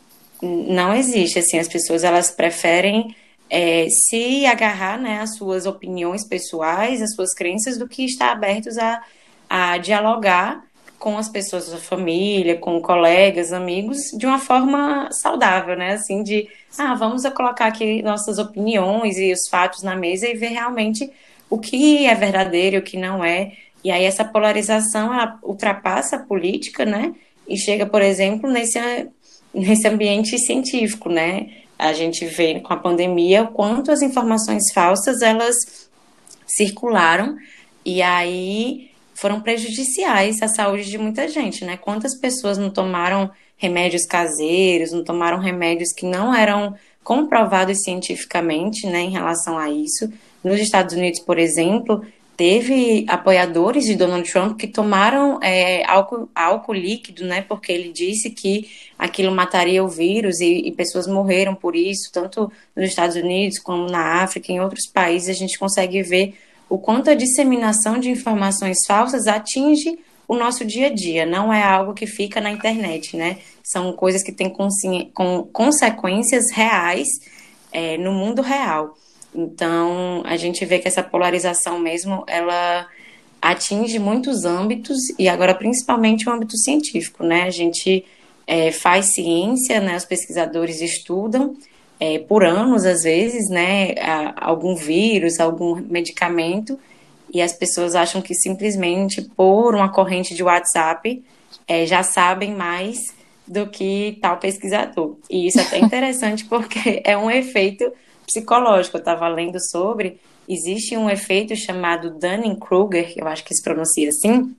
Não 0.43 0.95
existe 0.95 1.39
assim, 1.39 1.59
as 1.59 1.69
pessoas 1.69 2.03
elas 2.03 2.31
preferem 2.31 3.15
é, 3.49 3.87
se 3.91 4.47
agarrar 4.47 4.99
né, 4.99 5.21
às 5.21 5.37
suas 5.37 5.67
opiniões 5.67 6.27
pessoais, 6.27 7.03
às 7.03 7.15
suas 7.15 7.35
crenças, 7.35 7.77
do 7.77 7.87
que 7.87 8.05
estar 8.05 8.33
abertos 8.33 8.79
a, 8.79 9.03
a 9.49 9.77
dialogar 9.77 10.65
com 11.01 11.17
as 11.17 11.31
pessoas 11.31 11.71
da 11.71 11.79
família, 11.79 12.59
com 12.59 12.81
colegas, 12.81 13.55
amigos, 13.55 13.99
de 14.17 14.27
uma 14.27 14.39
forma 14.39 15.09
saudável, 15.11 15.75
né? 15.75 15.95
Assim, 15.95 16.23
de, 16.23 16.47
ah, 16.79 16.95
vamos 16.95 17.27
colocar 17.31 17.67
aqui 17.67 18.03
nossas 18.03 18.39
opiniões 18.39 19.17
e 19.17 19.33
os 19.33 19.49
fatos 19.49 19.83
na 19.83 19.97
mesa 19.97 20.29
e 20.29 20.35
ver 20.35 20.49
realmente 20.49 21.11
o 21.49 21.59
que 21.59 22.07
é 22.07 22.15
verdadeiro 22.15 22.77
e 22.77 22.79
o 22.79 22.83
que 22.83 22.99
não 22.99 23.25
é. 23.25 23.53
E 23.83 23.91
aí 23.91 24.05
essa 24.05 24.25
polarização, 24.25 25.11
ultrapassa 25.43 26.17
a 26.17 26.19
política, 26.21 26.85
né? 26.85 27.15
E 27.49 27.57
chega, 27.57 27.87
por 27.87 28.03
exemplo, 28.03 28.51
nesse, 28.51 28.79
nesse 29.55 29.89
ambiente 29.89 30.39
científico, 30.39 31.09
né? 31.09 31.49
A 31.79 31.95
gente 31.95 32.27
vê 32.27 32.61
com 32.61 32.75
a 32.75 32.77
pandemia 32.77 33.45
o 33.45 33.49
quanto 33.49 33.91
as 33.91 34.03
informações 34.03 34.71
falsas 34.71 35.23
elas 35.23 35.89
circularam 36.47 37.37
e 37.87 38.03
aí 38.03 38.90
foram 39.21 39.39
prejudiciais 39.39 40.41
à 40.41 40.49
saúde 40.49 40.91
de 40.91 40.97
muita 40.97 41.29
gente, 41.29 41.63
né? 41.63 41.77
Quantas 41.77 42.19
pessoas 42.19 42.57
não 42.57 42.71
tomaram 42.71 43.31
remédios 43.59 44.07
caseiros, 44.07 44.93
não 44.93 45.05
tomaram 45.05 45.39
remédios 45.39 45.93
que 45.93 46.07
não 46.07 46.35
eram 46.35 46.75
comprovados 47.05 47.83
cientificamente, 47.83 48.87
né, 48.87 49.01
em 49.01 49.11
relação 49.11 49.59
a 49.59 49.69
isso. 49.71 50.11
Nos 50.43 50.59
Estados 50.59 50.95
Unidos, 50.95 51.21
por 51.21 51.39
exemplo, 51.39 52.03
teve 52.35 53.05
apoiadores 53.09 53.85
de 53.85 53.95
Donald 53.95 54.31
Trump 54.31 54.59
que 54.59 54.67
tomaram 54.67 55.39
é, 55.43 55.85
álcool, 55.85 56.27
álcool 56.35 56.73
líquido, 56.73 57.23
né, 57.27 57.43
porque 57.43 57.71
ele 57.71 57.93
disse 57.93 58.31
que 58.31 58.71
aquilo 58.99 59.31
mataria 59.33 59.85
o 59.85 59.89
vírus 59.89 60.41
e, 60.41 60.63
e, 60.67 60.73
pessoas 60.73 61.07
morreram 61.07 61.55
por 61.55 61.77
isso, 61.77 62.11
tanto 62.11 62.51
nos 62.75 62.89
Estados 62.89 63.17
Unidos 63.17 63.59
como 63.59 63.87
na 63.87 64.23
África, 64.23 64.51
em 64.51 64.61
outros 64.61 64.87
países, 64.87 65.29
a 65.29 65.39
gente 65.39 65.59
consegue 65.59 66.03
ver 66.03 66.35
o 66.71 66.79
quanto 66.79 67.11
a 67.11 67.15
disseminação 67.15 67.99
de 67.99 68.09
informações 68.09 68.79
falsas 68.87 69.27
atinge 69.27 69.99
o 70.29 70.37
nosso 70.37 70.65
dia 70.65 70.87
a 70.87 70.95
dia, 70.95 71.27
não 71.27 71.53
é 71.53 71.61
algo 71.61 71.93
que 71.93 72.07
fica 72.07 72.41
na 72.41 72.53
internet, 72.53 73.17
né? 73.17 73.39
São 73.65 73.93
coisas 73.93 74.23
que 74.23 74.31
têm 74.31 74.49
com 74.49 75.43
consequências 75.53 76.53
reais 76.53 77.09
é, 77.73 77.99
no 77.99 78.13
mundo 78.13 78.41
real. 78.41 78.97
Então, 79.35 80.23
a 80.25 80.37
gente 80.37 80.65
vê 80.65 80.79
que 80.79 80.87
essa 80.87 81.03
polarização 81.03 81.81
mesmo, 81.81 82.23
ela 82.29 82.87
atinge 83.43 83.99
muitos 83.99 84.45
âmbitos 84.45 84.99
e 85.19 85.29
agora 85.29 85.55
principalmente 85.55 86.29
o 86.29 86.33
âmbito 86.33 86.57
científico, 86.57 87.25
né? 87.25 87.43
A 87.43 87.51
gente 87.51 88.05
é, 88.47 88.71
faz 88.71 89.15
ciência, 89.15 89.81
né? 89.81 89.97
Os 89.97 90.05
pesquisadores 90.05 90.81
estudam 90.81 91.57
é, 92.01 92.19
por 92.19 92.43
anos, 92.43 92.87
às 92.87 93.03
vezes, 93.03 93.51
né? 93.51 93.95
Algum 94.37 94.75
vírus, 94.75 95.39
algum 95.39 95.77
medicamento 95.77 96.79
e 97.33 97.41
as 97.41 97.53
pessoas 97.53 97.95
acham 97.95 98.21
que 98.21 98.35
simplesmente 98.35 99.23
por 99.23 99.75
uma 99.75 99.89
corrente 99.89 100.35
de 100.35 100.43
WhatsApp 100.43 101.23
é, 101.69 101.87
já 101.87 102.03
sabem 102.03 102.55
mais 102.55 102.99
do 103.47 103.67
que 103.69 104.19
tal 104.21 104.39
pesquisador. 104.39 105.17
E 105.29 105.47
isso 105.47 105.61
é 105.61 105.63
até 105.63 105.79
interessante 105.85 106.45
porque 106.45 107.01
é 107.05 107.17
um 107.17 107.31
efeito 107.31 107.93
psicológico. 108.27 108.97
Eu 108.97 109.01
estava 109.01 109.29
lendo 109.29 109.59
sobre. 109.71 110.21
Existe 110.49 110.97
um 110.97 111.09
efeito 111.09 111.55
chamado 111.55 112.11
Dunning-Kruger, 112.11 113.13
eu 113.17 113.29
acho 113.29 113.45
que 113.45 113.55
se 113.55 113.63
pronuncia 113.63 114.09
assim, 114.09 114.53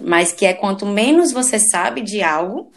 mas 0.00 0.32
que 0.32 0.46
é 0.46 0.54
quanto 0.54 0.86
menos 0.86 1.32
você 1.32 1.58
sabe 1.58 2.00
de 2.00 2.22
algo, 2.22 2.72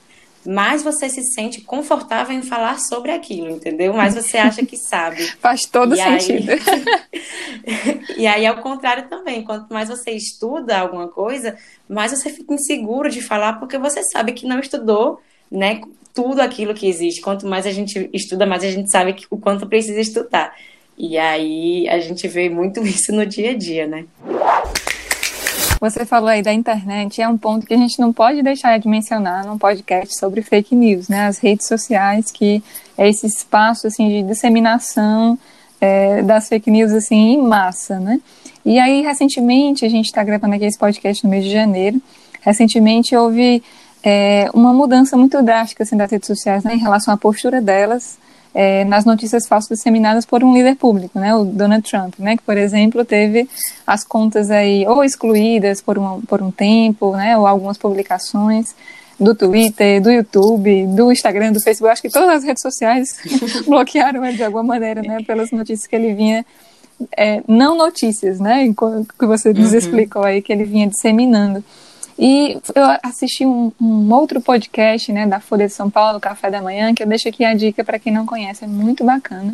mais 0.47 0.81
você 0.81 1.09
se 1.09 1.21
sente 1.23 1.59
confortável 1.59 2.33
em 2.33 2.41
falar 2.41 2.79
sobre 2.79 3.11
aquilo, 3.11 3.49
entendeu? 3.49 3.93
Mais 3.93 4.15
você 4.15 4.37
acha 4.37 4.65
que 4.65 4.77
sabe. 4.77 5.21
Faz 5.41 5.65
todo 5.65 5.93
e 5.93 5.97
sentido. 5.97 6.51
Aí... 6.51 8.01
e 8.17 8.25
aí, 8.25 8.45
ao 8.45 8.61
contrário 8.61 9.09
também, 9.09 9.43
quanto 9.43 9.73
mais 9.73 9.89
você 9.89 10.11
estuda 10.11 10.79
alguma 10.79 11.09
coisa, 11.09 11.57
mais 11.89 12.11
você 12.11 12.29
fica 12.29 12.53
inseguro 12.53 13.09
de 13.09 13.21
falar, 13.21 13.59
porque 13.59 13.77
você 13.77 14.01
sabe 14.03 14.31
que 14.31 14.47
não 14.47 14.59
estudou, 14.59 15.19
né? 15.51 15.81
tudo 16.13 16.39
aquilo 16.39 16.73
que 16.73 16.87
existe. 16.87 17.21
Quanto 17.21 17.45
mais 17.45 17.67
a 17.67 17.71
gente 17.71 18.09
estuda, 18.13 18.45
mais 18.45 18.63
a 18.63 18.71
gente 18.71 18.89
sabe 18.89 19.15
o 19.29 19.37
quanto 19.37 19.67
precisa 19.67 19.99
estudar. 19.99 20.55
E 20.97 21.15
aí 21.17 21.87
a 21.89 21.99
gente 21.99 22.25
vê 22.27 22.49
muito 22.49 22.79
isso 22.87 23.11
no 23.11 23.25
dia 23.25 23.51
a 23.51 23.53
dia, 23.53 23.85
né? 23.85 24.05
Você 25.79 26.05
falou 26.05 26.29
aí 26.29 26.41
da 26.41 26.51
internet, 26.51 27.21
é 27.21 27.27
um 27.27 27.37
ponto 27.37 27.67
que 27.67 27.73
a 27.73 27.77
gente 27.77 27.99
não 27.99 28.11
pode 28.11 28.41
deixar 28.41 28.79
de 28.79 28.87
mencionar 28.87 29.45
num 29.45 29.59
podcast 29.59 30.17
sobre 30.17 30.41
fake 30.41 30.75
news, 30.75 31.07
né? 31.07 31.27
As 31.27 31.37
redes 31.37 31.67
sociais, 31.67 32.31
que 32.31 32.63
é 32.97 33.07
esse 33.07 33.27
espaço 33.27 33.85
assim 33.85 34.09
de 34.09 34.23
disseminação 34.23 35.37
é, 35.79 36.23
das 36.23 36.49
fake 36.49 36.71
news 36.71 36.91
assim 36.91 37.33
em 37.33 37.41
massa, 37.41 37.99
né? 37.99 38.19
E 38.65 38.79
aí 38.79 39.01
recentemente 39.03 39.85
a 39.85 39.89
gente 39.89 40.05
está 40.05 40.23
gravando 40.23 40.55
aqui 40.55 40.65
esse 40.65 40.79
podcast 40.79 41.23
no 41.23 41.29
mês 41.29 41.45
de 41.45 41.51
janeiro. 41.51 42.01
Recentemente 42.41 43.15
houve 43.15 43.61
é, 44.03 44.49
uma 44.55 44.73
mudança 44.73 45.15
muito 45.15 45.41
drástica 45.43 45.83
assim, 45.83 45.95
das 45.95 46.09
redes 46.09 46.27
sociais 46.27 46.63
né, 46.63 46.73
em 46.73 46.79
relação 46.79 47.13
à 47.13 47.17
postura 47.17 47.61
delas 47.61 48.17
é, 48.59 48.83
nas 48.85 49.05
notícias 49.05 49.47
falsas 49.47 49.77
disseminadas 49.77 50.25
por 50.25 50.43
um 50.43 50.51
líder 50.51 50.75
público, 50.77 51.19
né, 51.19 51.35
o 51.35 51.45
Donald 51.45 51.87
Trump, 51.87 52.15
né, 52.17 52.35
que, 52.35 52.41
por 52.41 52.57
exemplo, 52.57 53.05
teve 53.05 53.47
as 53.85 54.03
contas 54.03 54.49
aí 54.49 54.83
ou 54.87 55.03
excluídas 55.03 55.79
por, 55.79 55.95
uma, 55.95 56.19
por 56.21 56.41
um 56.41 56.49
tempo, 56.49 57.15
né, 57.15 57.37
ou 57.37 57.45
algumas 57.45 57.77
publicações 57.77 58.73
do 59.19 59.35
Twitter, 59.35 60.01
do 60.01 60.09
YouTube, 60.09 60.87
do 60.87 61.11
Instagram, 61.11 61.51
do 61.51 61.61
Facebook, 61.61 61.91
acho 61.91 62.01
que 62.01 62.09
todas 62.09 62.29
as 62.29 62.43
redes 62.43 62.63
sociais 62.63 63.09
bloquearam 63.67 64.25
ele 64.25 64.37
de 64.37 64.43
alguma 64.43 64.63
maneira, 64.63 65.03
né, 65.03 65.19
pelas 65.21 65.51
notícias 65.51 65.85
que 65.85 65.95
ele 65.95 66.15
vinha, 66.15 66.43
é, 67.15 67.43
não 67.47 67.77
notícias, 67.77 68.39
né, 68.39 68.73
que 69.19 69.25
você 69.27 69.53
nos 69.53 69.71
uhum. 69.71 69.77
explicou 69.77 70.23
aí, 70.23 70.41
que 70.41 70.51
ele 70.51 70.63
vinha 70.63 70.87
disseminando. 70.87 71.63
E 72.19 72.59
eu 72.73 72.83
assisti 73.03 73.45
um, 73.45 73.71
um, 73.79 74.11
outro 74.11 74.41
podcast, 74.41 75.11
né, 75.11 75.27
da 75.27 75.39
Folha 75.39 75.67
de 75.67 75.73
São 75.73 75.89
Paulo, 75.89 76.19
Café 76.19 76.49
da 76.49 76.61
Manhã, 76.61 76.93
que 76.93 77.03
eu 77.03 77.07
deixo 77.07 77.29
aqui 77.29 77.45
a 77.45 77.53
dica 77.53 77.83
para 77.83 77.99
quem 77.99 78.11
não 78.11 78.25
conhece, 78.25 78.63
é 78.63 78.67
muito 78.67 79.03
bacana, 79.03 79.53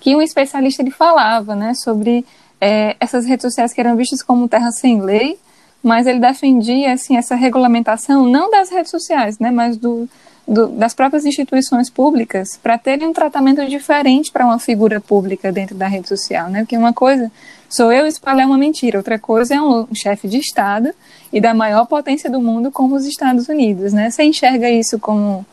que 0.00 0.16
um 0.16 0.22
especialista 0.22 0.80
ele 0.80 0.90
falava, 0.90 1.54
né, 1.54 1.74
sobre 1.74 2.24
é, 2.60 2.96
essas 2.98 3.26
redes 3.26 3.42
sociais 3.42 3.74
que 3.74 3.80
eram 3.80 3.94
vistas 3.94 4.22
como 4.22 4.48
terra 4.48 4.70
sem 4.72 5.02
lei, 5.02 5.38
mas 5.82 6.06
ele 6.06 6.18
defendia, 6.18 6.92
assim, 6.92 7.16
essa 7.16 7.34
regulamentação 7.34 8.26
não 8.26 8.50
das 8.50 8.70
redes 8.70 8.90
sociais, 8.90 9.38
né, 9.38 9.50
mas 9.50 9.76
do, 9.76 10.08
do, 10.48 10.68
das 10.68 10.94
próprias 10.94 11.26
instituições 11.26 11.90
públicas 11.90 12.58
para 12.62 12.78
terem 12.78 13.06
um 13.06 13.12
tratamento 13.12 13.64
diferente 13.66 14.32
para 14.32 14.46
uma 14.46 14.58
figura 14.58 14.98
pública 14.98 15.52
dentro 15.52 15.76
da 15.76 15.86
rede 15.86 16.08
social, 16.08 16.48
né? 16.48 16.60
Porque 16.60 16.76
uma 16.76 16.94
coisa 16.94 17.30
sou 17.68 17.92
eu 17.92 18.06
espalhar 18.06 18.46
uma 18.46 18.56
mentira, 18.56 18.96
outra 18.96 19.18
coisa 19.18 19.54
é 19.54 19.60
um, 19.60 19.86
um 19.90 19.94
chefe 19.94 20.26
de 20.26 20.38
Estado 20.38 20.90
e 21.30 21.38
da 21.38 21.52
maior 21.52 21.86
potência 21.86 22.30
do 22.30 22.40
mundo 22.40 22.72
como 22.72 22.96
os 22.96 23.04
Estados 23.04 23.46
Unidos, 23.48 23.92
né? 23.92 24.08
Você 24.10 24.22
enxerga 24.22 24.70
isso 24.70 24.98
como 24.98 25.44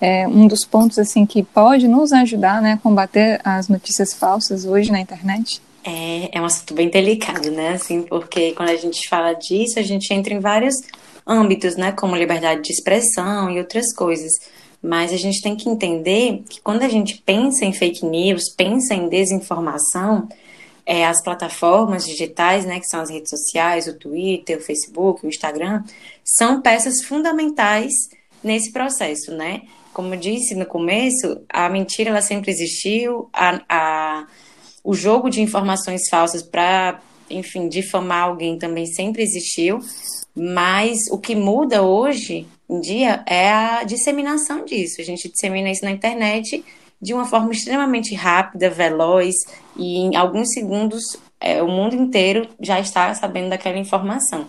é, 0.00 0.26
um 0.26 0.48
dos 0.48 0.64
pontos 0.64 0.98
assim 0.98 1.24
que 1.24 1.44
pode 1.44 1.86
nos 1.86 2.12
ajudar, 2.12 2.60
né, 2.60 2.72
a 2.72 2.76
combater 2.78 3.40
as 3.44 3.68
notícias 3.68 4.12
falsas 4.12 4.64
hoje 4.64 4.90
na 4.90 4.98
internet? 4.98 5.62
É, 5.84 6.36
é 6.36 6.40
um 6.40 6.44
assunto 6.44 6.74
bem 6.74 6.90
delicado, 6.90 7.50
né? 7.52 7.70
Assim, 7.70 8.02
porque 8.02 8.52
quando 8.52 8.70
a 8.70 8.76
gente 8.76 9.08
fala 9.08 9.32
disso, 9.32 9.78
a 9.78 9.82
gente 9.82 10.12
entra 10.12 10.34
em 10.34 10.40
vários 10.40 10.76
âmbitos, 11.30 11.76
né, 11.76 11.92
como 11.92 12.16
liberdade 12.16 12.62
de 12.62 12.72
expressão 12.72 13.48
e 13.50 13.58
outras 13.58 13.94
coisas. 13.94 14.32
Mas 14.82 15.12
a 15.12 15.16
gente 15.16 15.40
tem 15.40 15.54
que 15.54 15.68
entender 15.68 16.42
que 16.48 16.60
quando 16.60 16.82
a 16.82 16.88
gente 16.88 17.22
pensa 17.24 17.64
em 17.64 17.72
fake 17.72 18.04
news, 18.04 18.52
pensa 18.56 18.94
em 18.94 19.08
desinformação, 19.08 20.28
é, 20.84 21.06
as 21.06 21.22
plataformas 21.22 22.04
digitais, 22.04 22.64
né, 22.64 22.80
que 22.80 22.86
são 22.86 23.00
as 23.00 23.10
redes 23.10 23.30
sociais, 23.30 23.86
o 23.86 23.96
Twitter, 23.96 24.58
o 24.58 24.62
Facebook, 24.62 25.24
o 25.24 25.28
Instagram, 25.28 25.84
são 26.24 26.60
peças 26.60 27.02
fundamentais 27.04 27.92
nesse 28.42 28.72
processo, 28.72 29.32
né? 29.32 29.62
Como 29.92 30.14
eu 30.14 30.18
disse 30.18 30.54
no 30.54 30.66
começo, 30.66 31.42
a 31.48 31.68
mentira 31.68 32.10
ela 32.10 32.22
sempre 32.22 32.50
existiu, 32.50 33.28
a, 33.32 33.60
a 33.68 34.26
o 34.82 34.94
jogo 34.94 35.28
de 35.28 35.42
informações 35.42 36.08
falsas 36.08 36.42
para, 36.42 37.00
enfim, 37.28 37.68
difamar 37.68 38.24
alguém 38.24 38.58
também 38.58 38.86
sempre 38.86 39.22
existiu, 39.22 39.80
mas 40.34 40.98
o 41.10 41.18
que 41.18 41.34
muda 41.34 41.82
hoje 41.82 42.46
em 42.68 42.80
dia 42.80 43.22
é 43.26 43.50
a 43.50 43.84
disseminação 43.84 44.64
disso. 44.64 45.00
A 45.00 45.04
gente 45.04 45.28
dissemina 45.28 45.70
isso 45.70 45.84
na 45.84 45.90
internet 45.90 46.64
de 47.00 47.14
uma 47.14 47.24
forma 47.24 47.50
extremamente 47.52 48.14
rápida, 48.14 48.68
veloz, 48.68 49.34
e 49.76 49.98
em 49.98 50.16
alguns 50.16 50.52
segundos 50.52 51.02
é, 51.40 51.62
o 51.62 51.68
mundo 51.68 51.96
inteiro 51.96 52.48
já 52.60 52.78
está 52.78 53.12
sabendo 53.14 53.50
daquela 53.50 53.78
informação. 53.78 54.46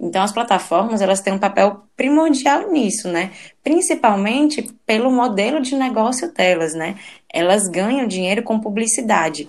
Então 0.00 0.22
as 0.22 0.30
plataformas 0.30 1.00
elas 1.00 1.20
têm 1.20 1.32
um 1.32 1.38
papel 1.38 1.82
primordial 1.96 2.70
nisso, 2.70 3.08
né? 3.08 3.32
Principalmente 3.64 4.62
pelo 4.86 5.10
modelo 5.10 5.60
de 5.60 5.74
negócio 5.74 6.32
delas, 6.32 6.72
né? 6.72 6.96
Elas 7.32 7.66
ganham 7.66 8.06
dinheiro 8.06 8.44
com 8.44 8.60
publicidade. 8.60 9.48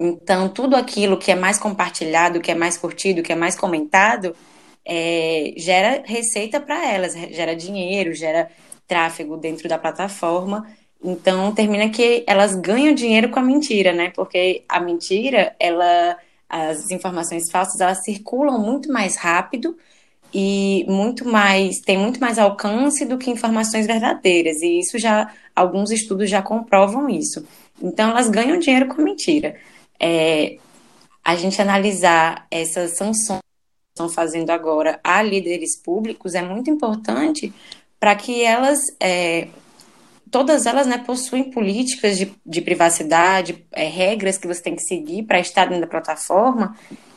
Então 0.00 0.48
tudo 0.48 0.74
aquilo 0.74 1.18
que 1.18 1.30
é 1.30 1.34
mais 1.34 1.58
compartilhado, 1.58 2.40
que 2.40 2.50
é 2.50 2.54
mais 2.54 2.78
curtido, 2.78 3.22
que 3.22 3.32
é 3.32 3.36
mais 3.36 3.54
comentado, 3.54 4.34
é, 4.88 5.52
gera 5.58 6.02
receita 6.06 6.58
para 6.58 6.90
elas, 6.90 7.12
gera 7.12 7.54
dinheiro, 7.54 8.14
gera 8.14 8.50
tráfego 8.86 9.36
dentro 9.36 9.68
da 9.68 9.78
plataforma. 9.78 10.66
Então 11.04 11.54
termina 11.54 11.90
que 11.90 12.24
elas 12.26 12.56
ganham 12.56 12.94
dinheiro 12.94 13.28
com 13.28 13.38
a 13.38 13.42
mentira, 13.42 13.92
né? 13.92 14.10
Porque 14.16 14.64
a 14.66 14.80
mentira, 14.80 15.54
ela, 15.60 16.16
as 16.48 16.90
informações 16.90 17.50
falsas, 17.50 17.80
elas 17.80 18.02
circulam 18.02 18.58
muito 18.58 18.90
mais 18.90 19.16
rápido 19.16 19.76
e 20.32 20.84
muito 20.88 21.28
mais 21.28 21.80
tem 21.80 21.98
muito 21.98 22.20
mais 22.20 22.38
alcance 22.38 23.04
do 23.04 23.18
que 23.18 23.30
informações 23.30 23.86
verdadeiras. 23.86 24.62
E 24.62 24.80
isso 24.80 24.98
já 24.98 25.30
alguns 25.54 25.90
estudos 25.90 26.30
já 26.30 26.40
comprovam 26.40 27.10
isso. 27.10 27.46
Então 27.80 28.10
elas 28.10 28.30
ganham 28.30 28.58
dinheiro 28.58 28.88
com 28.88 29.02
a 29.02 29.04
mentira. 29.04 29.54
É, 30.00 30.56
a 31.22 31.36
gente 31.36 31.60
analisar 31.60 32.46
essas 32.50 32.96
sanções 32.96 33.40
estão 33.98 34.08
fazendo 34.08 34.50
agora 34.50 35.00
a 35.02 35.20
líderes 35.20 35.76
públicos 35.76 36.34
é 36.34 36.42
muito 36.42 36.70
importante 36.70 37.52
para 37.98 38.14
que 38.14 38.44
elas 38.44 38.78
é, 39.00 39.48
todas 40.30 40.66
elas 40.66 40.86
né, 40.86 40.98
possuem 40.98 41.50
políticas 41.50 42.16
de, 42.16 42.32
de 42.46 42.60
privacidade, 42.60 43.64
é, 43.72 43.86
regras 43.86 44.38
que 44.38 44.46
você 44.46 44.62
tem 44.62 44.76
que 44.76 44.82
seguir 44.82 45.24
para 45.24 45.40
estar 45.40 45.64
dentro 45.64 45.82
da 45.82 45.86
plataforma. 45.86 46.76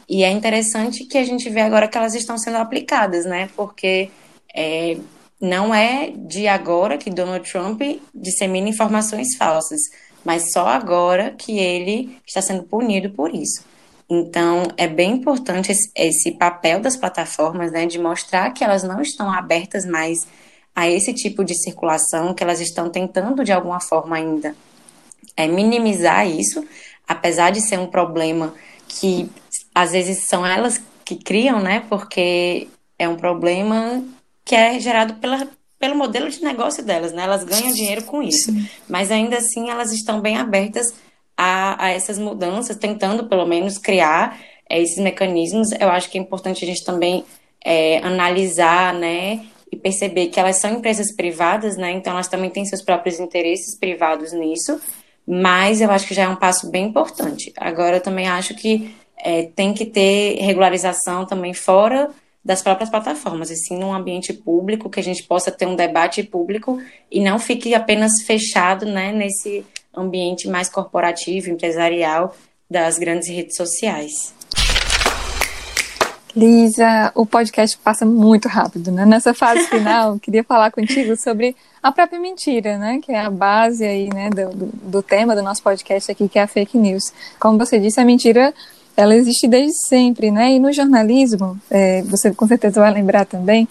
E 0.09 0.23
é 0.23 0.31
interessante 0.31 1.05
que 1.05 1.17
a 1.17 1.23
gente 1.23 1.49
vê 1.49 1.61
agora 1.61 1.87
que 1.87 1.97
elas 1.97 2.15
estão 2.15 2.37
sendo 2.37 2.57
aplicadas, 2.57 3.25
né? 3.25 3.49
Porque 3.55 4.09
é, 4.53 4.97
não 5.39 5.73
é 5.73 6.11
de 6.15 6.47
agora 6.47 6.97
que 6.97 7.09
Donald 7.09 7.49
Trump 7.49 7.81
dissemina 8.13 8.69
informações 8.69 9.35
falsas, 9.37 9.79
mas 10.23 10.51
só 10.51 10.67
agora 10.67 11.31
que 11.31 11.59
ele 11.59 12.17
está 12.25 12.41
sendo 12.41 12.63
punido 12.63 13.09
por 13.11 13.33
isso. 13.33 13.63
Então, 14.13 14.63
é 14.75 14.89
bem 14.89 15.13
importante 15.13 15.71
esse, 15.71 15.89
esse 15.95 16.31
papel 16.33 16.81
das 16.81 16.97
plataformas, 16.97 17.71
né, 17.71 17.85
de 17.85 17.97
mostrar 17.97 18.51
que 18.51 18.61
elas 18.61 18.83
não 18.83 19.01
estão 19.01 19.31
abertas 19.31 19.85
mais 19.85 20.27
a 20.75 20.89
esse 20.89 21.13
tipo 21.13 21.45
de 21.45 21.55
circulação, 21.55 22.33
que 22.33 22.43
elas 22.43 22.59
estão 22.59 22.89
tentando 22.89 23.41
de 23.45 23.53
alguma 23.53 23.79
forma 23.79 24.17
ainda 24.17 24.53
é, 25.37 25.47
minimizar 25.47 26.27
isso, 26.27 26.61
apesar 27.07 27.51
de 27.51 27.61
ser 27.61 27.79
um 27.79 27.87
problema 27.87 28.53
que 28.85 29.29
às 29.73 29.93
vezes 29.93 30.27
são 30.27 30.45
elas 30.45 30.81
que 31.05 31.15
criam, 31.15 31.61
né? 31.61 31.85
Porque 31.87 32.67
é 32.99 33.07
um 33.07 33.15
problema 33.15 34.03
que 34.43 34.55
é 34.55 34.77
gerado 34.77 35.13
pela, 35.15 35.47
pelo 35.79 35.95
modelo 35.95 36.29
de 36.29 36.43
negócio 36.43 36.83
delas, 36.83 37.13
né? 37.13 37.23
Elas 37.23 37.45
ganham 37.45 37.71
dinheiro 37.71 38.03
com 38.03 38.21
isso. 38.21 38.51
Mas 38.89 39.09
ainda 39.09 39.37
assim 39.37 39.69
elas 39.69 39.93
estão 39.93 40.19
bem 40.19 40.35
abertas 40.35 40.93
a, 41.41 41.85
a 41.85 41.89
essas 41.89 42.19
mudanças, 42.19 42.77
tentando 42.77 43.25
pelo 43.25 43.47
menos 43.47 43.79
criar 43.79 44.39
é, 44.69 44.79
esses 44.79 44.99
mecanismos. 44.99 45.71
Eu 45.71 45.89
acho 45.89 46.07
que 46.07 46.19
é 46.19 46.21
importante 46.21 46.63
a 46.63 46.67
gente 46.67 46.85
também 46.85 47.25
é, 47.65 47.97
analisar, 47.97 48.93
né? 48.93 49.43
E 49.71 49.75
perceber 49.75 50.27
que 50.27 50.39
elas 50.39 50.57
são 50.57 50.71
empresas 50.71 51.15
privadas, 51.15 51.77
né? 51.77 51.91
Então 51.93 52.13
elas 52.13 52.27
também 52.27 52.51
têm 52.51 52.63
seus 52.63 52.83
próprios 52.83 53.19
interesses 53.19 53.75
privados 53.75 54.33
nisso. 54.33 54.79
Mas 55.25 55.81
eu 55.81 55.89
acho 55.89 56.07
que 56.07 56.13
já 56.13 56.23
é 56.23 56.27
um 56.29 56.35
passo 56.35 56.69
bem 56.69 56.85
importante. 56.85 57.51
Agora 57.57 57.97
eu 57.97 58.01
também 58.01 58.27
acho 58.27 58.53
que 58.53 58.93
é, 59.17 59.43
tem 59.55 59.73
que 59.73 59.85
ter 59.85 60.39
regularização 60.41 61.25
também 61.25 61.55
fora 61.55 62.09
das 62.43 62.61
próprias 62.61 62.89
plataformas, 62.89 63.51
e 63.51 63.55
sim 63.55 63.77
num 63.77 63.93
ambiente 63.93 64.33
público, 64.33 64.89
que 64.89 64.99
a 64.99 65.03
gente 65.03 65.23
possa 65.23 65.51
ter 65.51 65.67
um 65.67 65.75
debate 65.75 66.23
público 66.23 66.81
e 67.09 67.19
não 67.19 67.37
fique 67.37 67.75
apenas 67.75 68.23
fechado 68.25 68.85
né, 68.85 69.11
nesse 69.11 69.63
ambiente 69.95 70.47
mais 70.47 70.69
corporativo, 70.69 71.49
empresarial 71.49 72.35
das 72.69 72.97
grandes 72.97 73.27
redes 73.27 73.55
sociais. 73.55 74.33
Lisa, 76.35 77.11
o 77.13 77.25
podcast 77.25 77.77
passa 77.77 78.05
muito 78.05 78.47
rápido, 78.47 78.91
né? 78.91 79.05
Nessa 79.05 79.33
fase 79.33 79.67
final, 79.67 80.17
queria 80.19 80.43
falar 80.43 80.71
contigo 80.71 81.15
sobre 81.17 81.55
a 81.83 81.91
própria 81.91 82.19
mentira, 82.19 82.77
né? 82.77 82.99
Que 83.03 83.11
é 83.11 83.19
a 83.19 83.29
base 83.29 83.83
aí, 83.83 84.09
né, 84.13 84.29
do, 84.29 84.67
do, 84.67 85.03
tema 85.03 85.35
do 85.35 85.41
nosso 85.41 85.61
podcast 85.61 86.11
aqui, 86.11 86.29
que 86.29 86.39
é 86.39 86.43
a 86.43 86.47
fake 86.47 86.77
news. 86.77 87.11
Como 87.39 87.57
você 87.57 87.79
disse, 87.79 87.99
a 87.99 88.05
mentira 88.05 88.53
ela 88.95 89.15
existe 89.15 89.47
desde 89.47 89.77
sempre, 89.87 90.31
né? 90.31 90.51
E 90.51 90.59
no 90.59 90.71
jornalismo, 90.71 91.59
é, 91.69 92.01
você 92.03 92.33
com 92.33 92.47
certeza 92.47 92.79
vai 92.79 92.93
lembrar 92.93 93.25
também, 93.25 93.67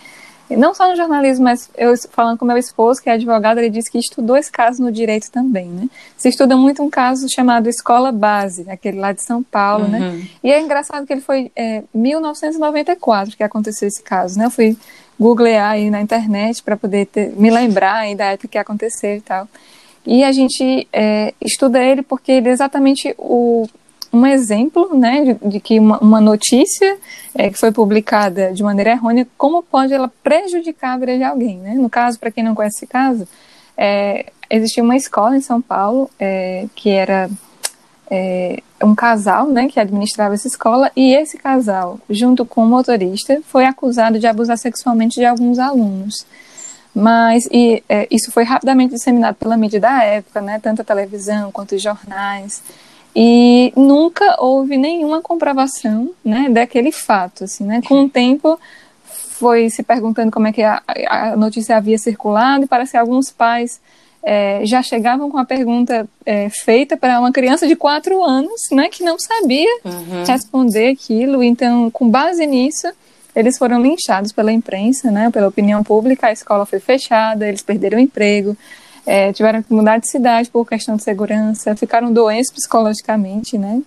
não 0.57 0.75
só 0.75 0.89
no 0.89 0.97
jornalismo, 0.97 1.45
mas 1.45 1.71
eu 1.77 1.95
falando 2.11 2.39
com 2.39 2.45
meu 2.45 2.57
esposo, 2.57 3.01
que 3.01 3.09
é 3.09 3.13
advogado, 3.13 3.59
ele 3.59 3.71
disse 3.71 3.91
que 3.91 3.99
estudou 3.99 4.37
esse 4.37 4.51
caso 4.51 4.83
no 4.83 4.91
direito 4.91 5.31
também, 5.31 5.67
né? 5.67 5.89
Se 6.17 6.29
estuda 6.29 6.57
muito 6.57 6.83
um 6.83 6.91
caso 6.91 7.27
chamado 7.33 7.69
Escola 7.69 8.11
Base, 8.11 8.69
aquele 8.69 8.99
lá 8.99 9.13
de 9.13 9.23
São 9.23 9.43
Paulo, 9.43 9.87
né? 9.87 9.99
uhum. 9.99 10.17
né? 10.19 10.29
E 10.43 10.53
é 10.53 10.61
engraçado 10.61 11.07
que 11.07 11.13
ele 11.13 11.21
foi 11.21 11.51
é, 11.55 11.83
1994 11.95 13.37
que 13.37 13.43
aconteceu 13.43 13.89
esse 13.89 14.03
caso, 14.03 14.39
né? 14.39 14.47
Eu 14.47 14.51
fui 14.51 14.77
googlear 15.19 15.73
aí 15.73 15.91
na 15.91 16.01
internet 16.01 16.63
para 16.63 16.77
poder 16.77 17.07
ter, 17.07 17.33
me 17.37 17.51
lembrar 17.51 17.97
aí 17.97 18.15
da 18.15 18.27
época 18.27 18.49
que 18.49 18.59
aconteceu 18.59 19.17
e 19.17 19.21
tal. 19.21 19.47
E 20.07 20.25
a 20.25 20.33
gente 20.33 20.89
é, 20.93 21.35
estuda 21.41 21.83
ele 21.83 22.03
porque 22.03 22.33
ele 22.33 22.49
é 22.49 22.53
exatamente 22.53 23.15
o, 23.19 23.69
um 24.13 24.27
exemplo 24.27 24.97
né, 24.97 25.25
de, 25.25 25.49
de 25.49 25.61
que 25.61 25.79
uma, 25.79 25.99
uma 25.99 26.21
notícia 26.21 26.99
é, 27.35 27.49
que 27.49 27.59
foi 27.59 27.71
publicada 27.71 28.53
de 28.53 28.63
maneira 28.63 28.91
errônea, 28.91 29.27
como 29.39 29.63
pode 29.63 29.93
ela 29.93 30.11
prejudicar 30.23 30.95
a 30.95 30.99
vida 30.99 31.17
de 31.17 31.25
alguém. 31.25 31.59
Né? 31.59 31.75
No 31.75 31.89
caso, 31.89 32.19
para 32.19 32.31
quem 32.31 32.43
não 32.43 32.55
conhece 32.55 32.79
esse 32.79 32.87
caso, 32.87 33.27
é, 33.77 34.27
existia 34.49 34.83
uma 34.83 34.97
escola 34.97 35.37
em 35.37 35.41
São 35.41 35.61
Paulo 35.61 36.11
é, 36.19 36.67
que 36.75 36.91
era 36.91 37.31
é, 38.11 38.61
um 38.83 38.95
casal 38.95 39.47
né, 39.47 39.69
que 39.69 39.79
administrava 39.79 40.35
essa 40.35 40.49
escola 40.49 40.91
e 40.97 41.15
esse 41.15 41.39
casal, 41.39 41.99
junto 42.11 42.45
com 42.45 42.65
o 42.65 42.67
motorista, 42.67 43.41
foi 43.47 43.65
acusado 43.65 44.19
de 44.19 44.27
abusar 44.27 44.59
sexualmente 44.59 45.21
de 45.21 45.25
alguns 45.25 45.59
alunos. 45.59 46.27
Mas 46.93 47.47
e, 47.53 47.85
é, 47.89 48.09
isso 48.11 48.33
foi 48.33 48.43
rapidamente 48.43 48.95
disseminado 48.95 49.37
pela 49.37 49.57
mídia 49.57 49.79
da 49.79 50.03
época, 50.03 50.41
né, 50.41 50.59
tanto 50.61 50.83
a 50.83 50.85
televisão 50.85 51.53
quanto 51.53 51.77
os 51.77 51.83
jornais 51.83 52.61
e 53.15 53.73
nunca 53.77 54.37
houve 54.39 54.77
nenhuma 54.77 55.21
comprovação, 55.21 56.11
né, 56.25 56.49
daquele 56.49 56.93
fato, 56.93 57.45
assim, 57.45 57.65
né? 57.65 57.81
Com 57.87 58.05
o 58.05 58.09
tempo 58.09 58.59
foi 59.03 59.71
se 59.71 59.83
perguntando 59.83 60.31
como 60.31 60.47
é 60.47 60.53
que 60.53 60.63
a, 60.63 60.83
a 61.09 61.37
notícia 61.37 61.77
havia 61.77 61.99
circulado 61.99 62.65
e 62.65 62.69
parece 62.69 62.93
que 62.93 62.99
alguns 62.99 63.31
pais 63.31 63.81
é, 64.23 64.61
já 64.65 64.83
chegavam 64.83 65.31
com 65.31 65.39
a 65.39 65.45
pergunta 65.45 66.07
é, 66.27 66.49
feita 66.51 66.97
para 66.97 67.19
uma 67.19 67.33
criança 67.33 67.67
de 67.67 67.75
quatro 67.75 68.23
anos, 68.23 68.69
né, 68.71 68.89
que 68.89 69.03
não 69.03 69.19
sabia 69.19 69.71
uhum. 69.85 70.25
responder 70.27 70.89
aquilo. 70.89 71.43
Então, 71.43 71.91
com 71.91 72.09
base 72.09 72.47
nisso, 72.47 72.87
eles 73.35 73.57
foram 73.57 73.81
linchados 73.81 74.31
pela 74.31 74.53
imprensa, 74.53 75.11
né, 75.11 75.31
pela 75.31 75.49
opinião 75.49 75.83
pública. 75.83 76.27
A 76.29 76.33
escola 76.33 76.67
foi 76.67 76.79
fechada, 76.79 77.49
eles 77.49 77.63
perderam 77.63 77.99
o 77.99 78.01
emprego 78.01 78.57
é, 79.07 79.33
tiveram 79.33 79.63
que 79.63 79.73
mudar 79.73 79.99
de 79.99 80.09
cidade 80.09 80.51
por 80.51 80.67
questão 80.67 80.97
de 80.97 81.03
segurança, 81.03 81.75
ficaram 81.77 82.13
doentes 82.13 82.53
psicologicamente, 82.53 83.59
né? 83.59 83.83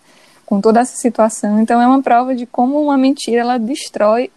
Com 0.46 0.60
toda 0.60 0.82
essa 0.82 0.96
situação. 0.96 1.60
Então 1.60 1.82
é 1.82 1.88
uma 1.88 2.02
prova 2.02 2.36
de 2.36 2.46
como 2.46 2.82
uma 2.82 2.98
mentira 2.98 3.42
ela 3.42 3.58
destrói 3.58 4.30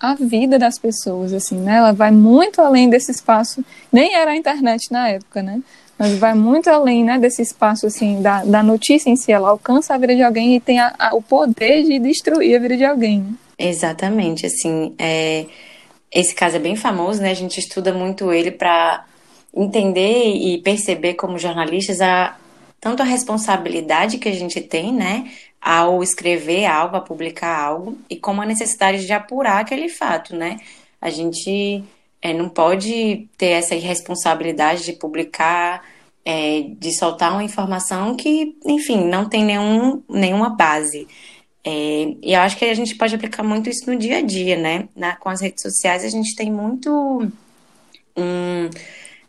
a 0.00 0.14
vida 0.14 0.58
das 0.58 0.78
pessoas, 0.78 1.32
assim, 1.32 1.56
né? 1.56 1.76
Ela 1.76 1.92
vai 1.92 2.10
muito 2.10 2.60
além 2.60 2.88
desse 2.88 3.10
espaço, 3.10 3.64
nem 3.92 4.14
era 4.14 4.30
a 4.30 4.36
internet 4.36 4.92
na 4.92 5.08
época, 5.08 5.42
né? 5.42 5.60
Mas 5.98 6.16
vai 6.16 6.32
muito 6.32 6.70
além, 6.70 7.02
né, 7.02 7.18
desse 7.18 7.42
espaço, 7.42 7.84
assim, 7.84 8.22
da, 8.22 8.44
da 8.44 8.62
notícia 8.62 9.10
em 9.10 9.16
si. 9.16 9.32
Ela 9.32 9.48
alcança 9.48 9.94
a 9.94 9.98
vida 9.98 10.14
de 10.14 10.22
alguém 10.22 10.54
e 10.54 10.60
tem 10.60 10.78
a, 10.78 10.94
a, 10.96 11.14
o 11.16 11.20
poder 11.20 11.82
de 11.82 11.98
destruir 11.98 12.54
a 12.54 12.60
vida 12.60 12.76
de 12.76 12.84
alguém. 12.84 13.18
Né? 13.20 13.32
Exatamente, 13.58 14.46
assim, 14.46 14.94
é... 14.96 15.46
esse 16.12 16.32
caso 16.36 16.54
é 16.54 16.60
bem 16.60 16.76
famoso, 16.76 17.20
né? 17.20 17.32
A 17.32 17.34
gente 17.34 17.58
estuda 17.58 17.92
muito 17.92 18.32
ele 18.32 18.52
para 18.52 19.04
entender 19.62 20.34
e 20.34 20.58
perceber 20.62 21.14
como 21.14 21.38
jornalistas 21.38 22.00
a 22.00 22.36
tanto 22.80 23.02
a 23.02 23.04
responsabilidade 23.04 24.18
que 24.18 24.28
a 24.28 24.34
gente 24.34 24.60
tem, 24.60 24.92
né, 24.92 25.30
ao 25.60 26.02
escrever 26.02 26.64
algo, 26.66 26.96
a 26.96 27.00
publicar 27.00 27.58
algo, 27.60 27.98
e 28.08 28.16
como 28.16 28.40
a 28.40 28.46
necessidade 28.46 29.04
de 29.04 29.12
apurar 29.12 29.60
aquele 29.60 29.88
fato, 29.88 30.36
né? 30.36 30.58
A 31.00 31.10
gente 31.10 31.82
é, 32.22 32.32
não 32.32 32.48
pode 32.48 33.28
ter 33.36 33.48
essa 33.48 33.74
irresponsabilidade 33.74 34.84
de 34.84 34.92
publicar, 34.92 35.82
é, 36.24 36.66
de 36.78 36.96
soltar 36.96 37.32
uma 37.32 37.42
informação 37.42 38.14
que, 38.14 38.56
enfim, 38.64 39.04
não 39.04 39.28
tem 39.28 39.44
nenhum, 39.44 40.02
nenhuma 40.08 40.50
base. 40.50 41.08
É, 41.64 42.14
e 42.22 42.32
eu 42.34 42.40
acho 42.40 42.56
que 42.56 42.64
a 42.64 42.74
gente 42.74 42.94
pode 42.94 43.14
aplicar 43.14 43.42
muito 43.42 43.68
isso 43.68 43.90
no 43.90 43.98
dia 43.98 44.18
a 44.18 44.22
dia, 44.22 44.56
né? 44.56 44.88
Na, 44.94 45.16
com 45.16 45.28
as 45.28 45.40
redes 45.40 45.62
sociais 45.62 46.04
a 46.04 46.08
gente 46.08 46.34
tem 46.36 46.50
muito 46.50 47.30
um 48.16 48.70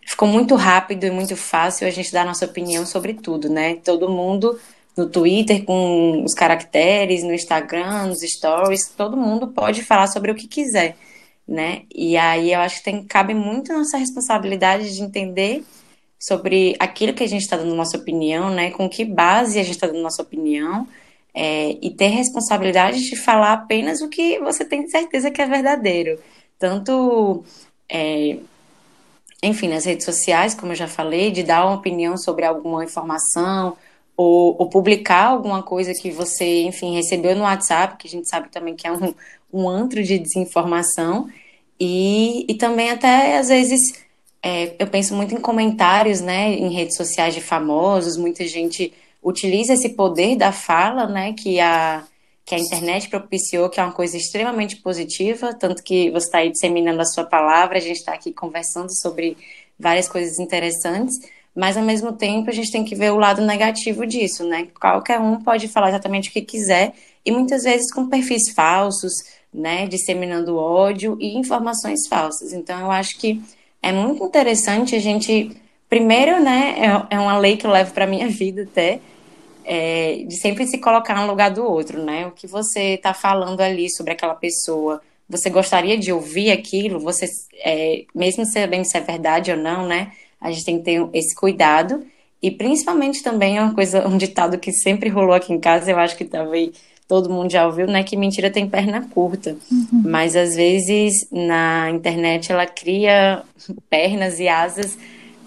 ficou 0.09 0.27
muito 0.27 0.55
rápido 0.55 1.03
e 1.03 1.11
muito 1.11 1.37
fácil 1.37 1.87
a 1.87 1.91
gente 1.91 2.11
dar 2.11 2.25
nossa 2.25 2.43
opinião 2.45 2.83
sobre 2.83 3.13
tudo, 3.13 3.47
né? 3.47 3.75
Todo 3.75 4.09
mundo 4.09 4.59
no 4.97 5.07
Twitter 5.07 5.63
com 5.63 6.23
os 6.23 6.33
caracteres, 6.33 7.23
no 7.23 7.31
Instagram, 7.31 8.07
nos 8.07 8.21
stories, 8.21 8.89
todo 8.89 9.15
mundo 9.15 9.49
pode 9.49 9.83
falar 9.83 10.07
sobre 10.07 10.31
o 10.31 10.35
que 10.35 10.47
quiser, 10.47 10.97
né? 11.47 11.83
E 11.93 12.17
aí 12.17 12.51
eu 12.51 12.59
acho 12.59 12.77
que 12.77 12.85
tem, 12.85 13.03
cabe 13.03 13.35
muito 13.35 13.71
nossa 13.71 13.97
responsabilidade 13.97 14.95
de 14.95 15.03
entender 15.03 15.63
sobre 16.19 16.75
aquilo 16.79 17.13
que 17.13 17.23
a 17.23 17.27
gente 17.27 17.43
está 17.43 17.55
dando 17.55 17.75
nossa 17.75 17.95
opinião, 17.95 18.49
né? 18.49 18.71
Com 18.71 18.89
que 18.89 19.05
base 19.05 19.59
a 19.59 19.63
gente 19.63 19.75
está 19.75 19.85
dando 19.85 20.01
nossa 20.01 20.23
opinião. 20.23 20.87
É, 21.31 21.77
e 21.81 21.91
ter 21.91 22.07
responsabilidade 22.07 23.03
de 23.03 23.15
falar 23.15 23.53
apenas 23.53 24.01
o 24.01 24.09
que 24.09 24.39
você 24.39 24.65
tem 24.65 24.87
certeza 24.87 25.29
que 25.29 25.41
é 25.41 25.45
verdadeiro. 25.45 26.19
Tanto 26.57 27.43
é, 27.87 28.39
enfim, 29.41 29.67
nas 29.69 29.85
redes 29.85 30.05
sociais, 30.05 30.53
como 30.53 30.71
eu 30.71 30.75
já 30.75 30.87
falei, 30.87 31.31
de 31.31 31.43
dar 31.43 31.65
uma 31.65 31.75
opinião 31.75 32.17
sobre 32.17 32.45
alguma 32.45 32.83
informação 32.83 33.77
ou, 34.15 34.55
ou, 34.59 34.67
publicar 34.69 35.27
alguma 35.27 35.63
coisa 35.63 35.93
que 35.93 36.11
você, 36.11 36.63
enfim, 36.63 36.93
recebeu 36.93 37.35
no 37.35 37.43
WhatsApp, 37.43 37.95
que 37.97 38.05
a 38.05 38.09
gente 38.09 38.27
sabe 38.27 38.49
também 38.49 38.75
que 38.75 38.85
é 38.85 38.91
um, 38.91 39.13
um 39.51 39.69
antro 39.69 40.03
de 40.03 40.19
desinformação, 40.19 41.29
e, 41.79 42.45
e 42.49 42.55
também 42.55 42.89
até, 42.89 43.37
às 43.37 43.47
vezes, 43.47 43.79
é, 44.43 44.75
eu 44.77 44.87
penso 44.87 45.15
muito 45.15 45.33
em 45.33 45.39
comentários, 45.39 46.19
né, 46.19 46.53
em 46.53 46.69
redes 46.73 46.97
sociais 46.97 47.33
de 47.33 47.39
famosos, 47.39 48.17
muita 48.17 48.45
gente 48.45 48.93
utiliza 49.23 49.73
esse 49.73 49.89
poder 49.89 50.35
da 50.35 50.51
fala, 50.51 51.07
né, 51.07 51.31
que 51.31 51.57
a 51.61 52.03
que 52.49 52.55
a 52.55 52.59
internet 52.59 53.07
propiciou, 53.09 53.69
que 53.69 53.79
é 53.79 53.83
uma 53.83 53.91
coisa 53.91 54.17
extremamente 54.17 54.77
positiva, 54.77 55.53
tanto 55.53 55.83
que 55.83 56.09
você 56.09 56.25
está 56.25 56.39
aí 56.39 56.51
disseminando 56.51 56.99
a 56.99 57.05
sua 57.05 57.23
palavra, 57.23 57.77
a 57.77 57.79
gente 57.79 57.97
está 57.97 58.11
aqui 58.11 58.33
conversando 58.33 58.89
sobre 58.91 59.37
várias 59.79 60.09
coisas 60.09 60.39
interessantes, 60.39 61.15
mas 61.55 61.77
ao 61.77 61.83
mesmo 61.83 62.11
tempo 62.11 62.49
a 62.49 62.51
gente 62.53 62.71
tem 62.71 62.83
que 62.83 62.95
ver 62.95 63.11
o 63.11 63.19
lado 63.19 63.43
negativo 63.43 64.03
disso, 64.03 64.43
né? 64.45 64.67
Qualquer 64.81 65.19
um 65.19 65.43
pode 65.43 65.67
falar 65.67 65.89
exatamente 65.89 66.31
o 66.31 66.33
que 66.33 66.41
quiser 66.41 66.93
e 67.23 67.31
muitas 67.31 67.61
vezes 67.65 67.93
com 67.93 68.09
perfis 68.09 68.49
falsos, 68.51 69.13
né, 69.53 69.85
disseminando 69.85 70.57
ódio 70.57 71.17
e 71.19 71.37
informações 71.37 72.07
falsas. 72.07 72.51
Então 72.51 72.79
eu 72.79 72.89
acho 72.89 73.15
que 73.19 73.39
é 73.79 73.91
muito 73.91 74.23
interessante 74.23 74.95
a 74.95 74.99
gente 74.99 75.55
primeiro, 75.87 76.41
né, 76.41 76.77
é, 76.79 77.15
é 77.15 77.19
uma 77.19 77.37
lei 77.37 77.57
que 77.57 77.67
eu 77.67 77.71
levo 77.71 77.93
para 77.93 78.07
minha 78.07 78.27
vida 78.33 78.63
até, 78.63 78.99
é, 79.71 80.23
de 80.25 80.35
sempre 80.35 80.65
se 80.65 80.79
colocar 80.79 81.15
no 81.15 81.27
lugar 81.27 81.51
do 81.51 81.63
outro, 81.63 82.03
né? 82.03 82.25
O 82.25 82.31
que 82.31 82.47
você 82.47 82.95
está 82.95 83.13
falando 83.13 83.61
ali 83.61 83.87
sobre 83.87 84.13
aquela 84.13 84.33
pessoa, 84.33 84.99
você 85.29 85.47
gostaria 85.47 85.95
de 85.95 86.11
ouvir 86.11 86.49
aquilo? 86.49 86.99
Você, 87.01 87.27
é, 87.63 88.03
mesmo 88.15 88.43
sabendo 88.47 88.83
se 88.83 88.97
é 88.97 89.01
verdade 89.01 89.51
ou 89.51 89.57
não, 89.57 89.85
né? 89.87 90.11
A 90.41 90.49
gente 90.49 90.65
tem 90.65 90.79
que 90.79 90.85
ter 90.85 91.07
esse 91.13 91.35
cuidado. 91.35 92.03
E 92.41 92.49
principalmente 92.49 93.21
também 93.21 93.57
é 93.57 93.61
uma 93.61 93.75
coisa, 93.75 94.07
um 94.07 94.17
ditado 94.17 94.57
que 94.57 94.71
sempre 94.71 95.07
rolou 95.07 95.33
aqui 95.33 95.53
em 95.53 95.59
casa, 95.59 95.91
eu 95.91 95.99
acho 95.99 96.17
que 96.17 96.25
talvez 96.25 96.71
todo 97.07 97.29
mundo 97.29 97.51
já 97.51 97.67
ouviu, 97.67 97.85
né? 97.85 98.01
Que 98.01 98.17
mentira 98.17 98.49
tem 98.49 98.67
perna 98.67 99.07
curta. 99.13 99.55
Uhum. 99.71 100.01
Mas 100.03 100.35
às 100.35 100.55
vezes 100.55 101.27
na 101.31 101.91
internet 101.91 102.51
ela 102.51 102.65
cria 102.65 103.43
pernas 103.87 104.39
e 104.39 104.47
asas. 104.47 104.97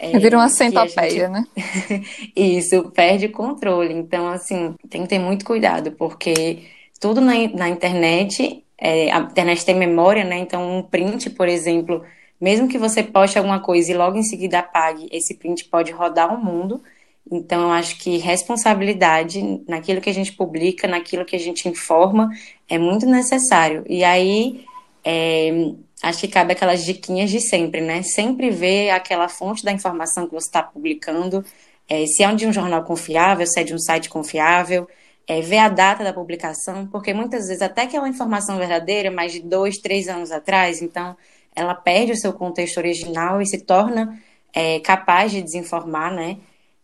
É, 0.02 0.18
Vira 0.18 0.36
uma 0.36 0.48
centopeia, 0.48 1.10
gente... 1.10 1.28
né? 1.28 1.46
Isso, 2.34 2.90
perde 2.90 3.28
controle. 3.28 3.94
Então, 3.94 4.26
assim, 4.26 4.74
tem 4.90 5.02
que 5.02 5.08
ter 5.08 5.20
muito 5.20 5.44
cuidado, 5.44 5.92
porque 5.92 6.64
tudo 6.98 7.20
na, 7.20 7.34
na 7.54 7.68
internet, 7.68 8.64
é, 8.76 9.12
a 9.12 9.20
internet 9.20 9.64
tem 9.64 9.76
memória, 9.76 10.24
né? 10.24 10.38
Então, 10.38 10.78
um 10.78 10.82
print, 10.82 11.30
por 11.30 11.46
exemplo, 11.46 12.02
mesmo 12.40 12.66
que 12.66 12.78
você 12.78 13.00
poste 13.00 13.38
alguma 13.38 13.60
coisa 13.60 13.92
e 13.92 13.96
logo 13.96 14.18
em 14.18 14.24
seguida 14.24 14.58
apague, 14.58 15.08
esse 15.12 15.34
print 15.34 15.66
pode 15.66 15.92
rodar 15.92 16.34
o 16.34 16.44
mundo. 16.44 16.82
Então, 17.30 17.62
eu 17.62 17.70
acho 17.70 17.96
que 17.98 18.18
responsabilidade 18.18 19.62
naquilo 19.68 20.00
que 20.00 20.10
a 20.10 20.14
gente 20.14 20.32
publica, 20.32 20.88
naquilo 20.88 21.24
que 21.24 21.36
a 21.36 21.38
gente 21.38 21.68
informa, 21.68 22.28
é 22.68 22.76
muito 22.76 23.06
necessário. 23.06 23.84
E 23.88 24.02
aí, 24.02 24.64
é, 25.04 25.70
acho 26.02 26.20
que 26.20 26.28
cabe 26.28 26.52
aquelas 26.52 26.84
diquinhas 26.84 27.30
de 27.30 27.40
sempre, 27.40 27.80
né? 27.80 28.02
Sempre 28.02 28.50
ver 28.50 28.90
aquela 28.90 29.28
fonte 29.28 29.64
da 29.64 29.72
informação 29.72 30.26
que 30.26 30.34
você 30.34 30.48
está 30.48 30.62
publicando, 30.62 31.44
é, 31.88 32.06
se 32.06 32.22
é 32.22 32.34
de 32.34 32.46
um 32.46 32.52
jornal 32.52 32.82
confiável, 32.84 33.46
se 33.46 33.60
é 33.60 33.64
de 33.64 33.74
um 33.74 33.78
site 33.78 34.08
confiável, 34.08 34.88
é, 35.26 35.40
ver 35.40 35.58
a 35.58 35.68
data 35.68 36.02
da 36.02 36.12
publicação, 36.12 36.86
porque 36.86 37.14
muitas 37.14 37.46
vezes 37.46 37.62
até 37.62 37.86
que 37.86 37.96
é 37.96 38.00
uma 38.00 38.08
informação 38.08 38.58
verdadeira, 38.58 39.10
mas 39.10 39.32
de 39.32 39.40
dois, 39.40 39.78
três 39.78 40.08
anos 40.08 40.32
atrás, 40.32 40.82
então 40.82 41.16
ela 41.54 41.74
perde 41.74 42.12
o 42.12 42.16
seu 42.16 42.32
contexto 42.32 42.78
original 42.78 43.40
e 43.40 43.46
se 43.46 43.58
torna 43.58 44.20
é, 44.52 44.80
capaz 44.80 45.30
de 45.30 45.42
desinformar, 45.42 46.12
né? 46.12 46.38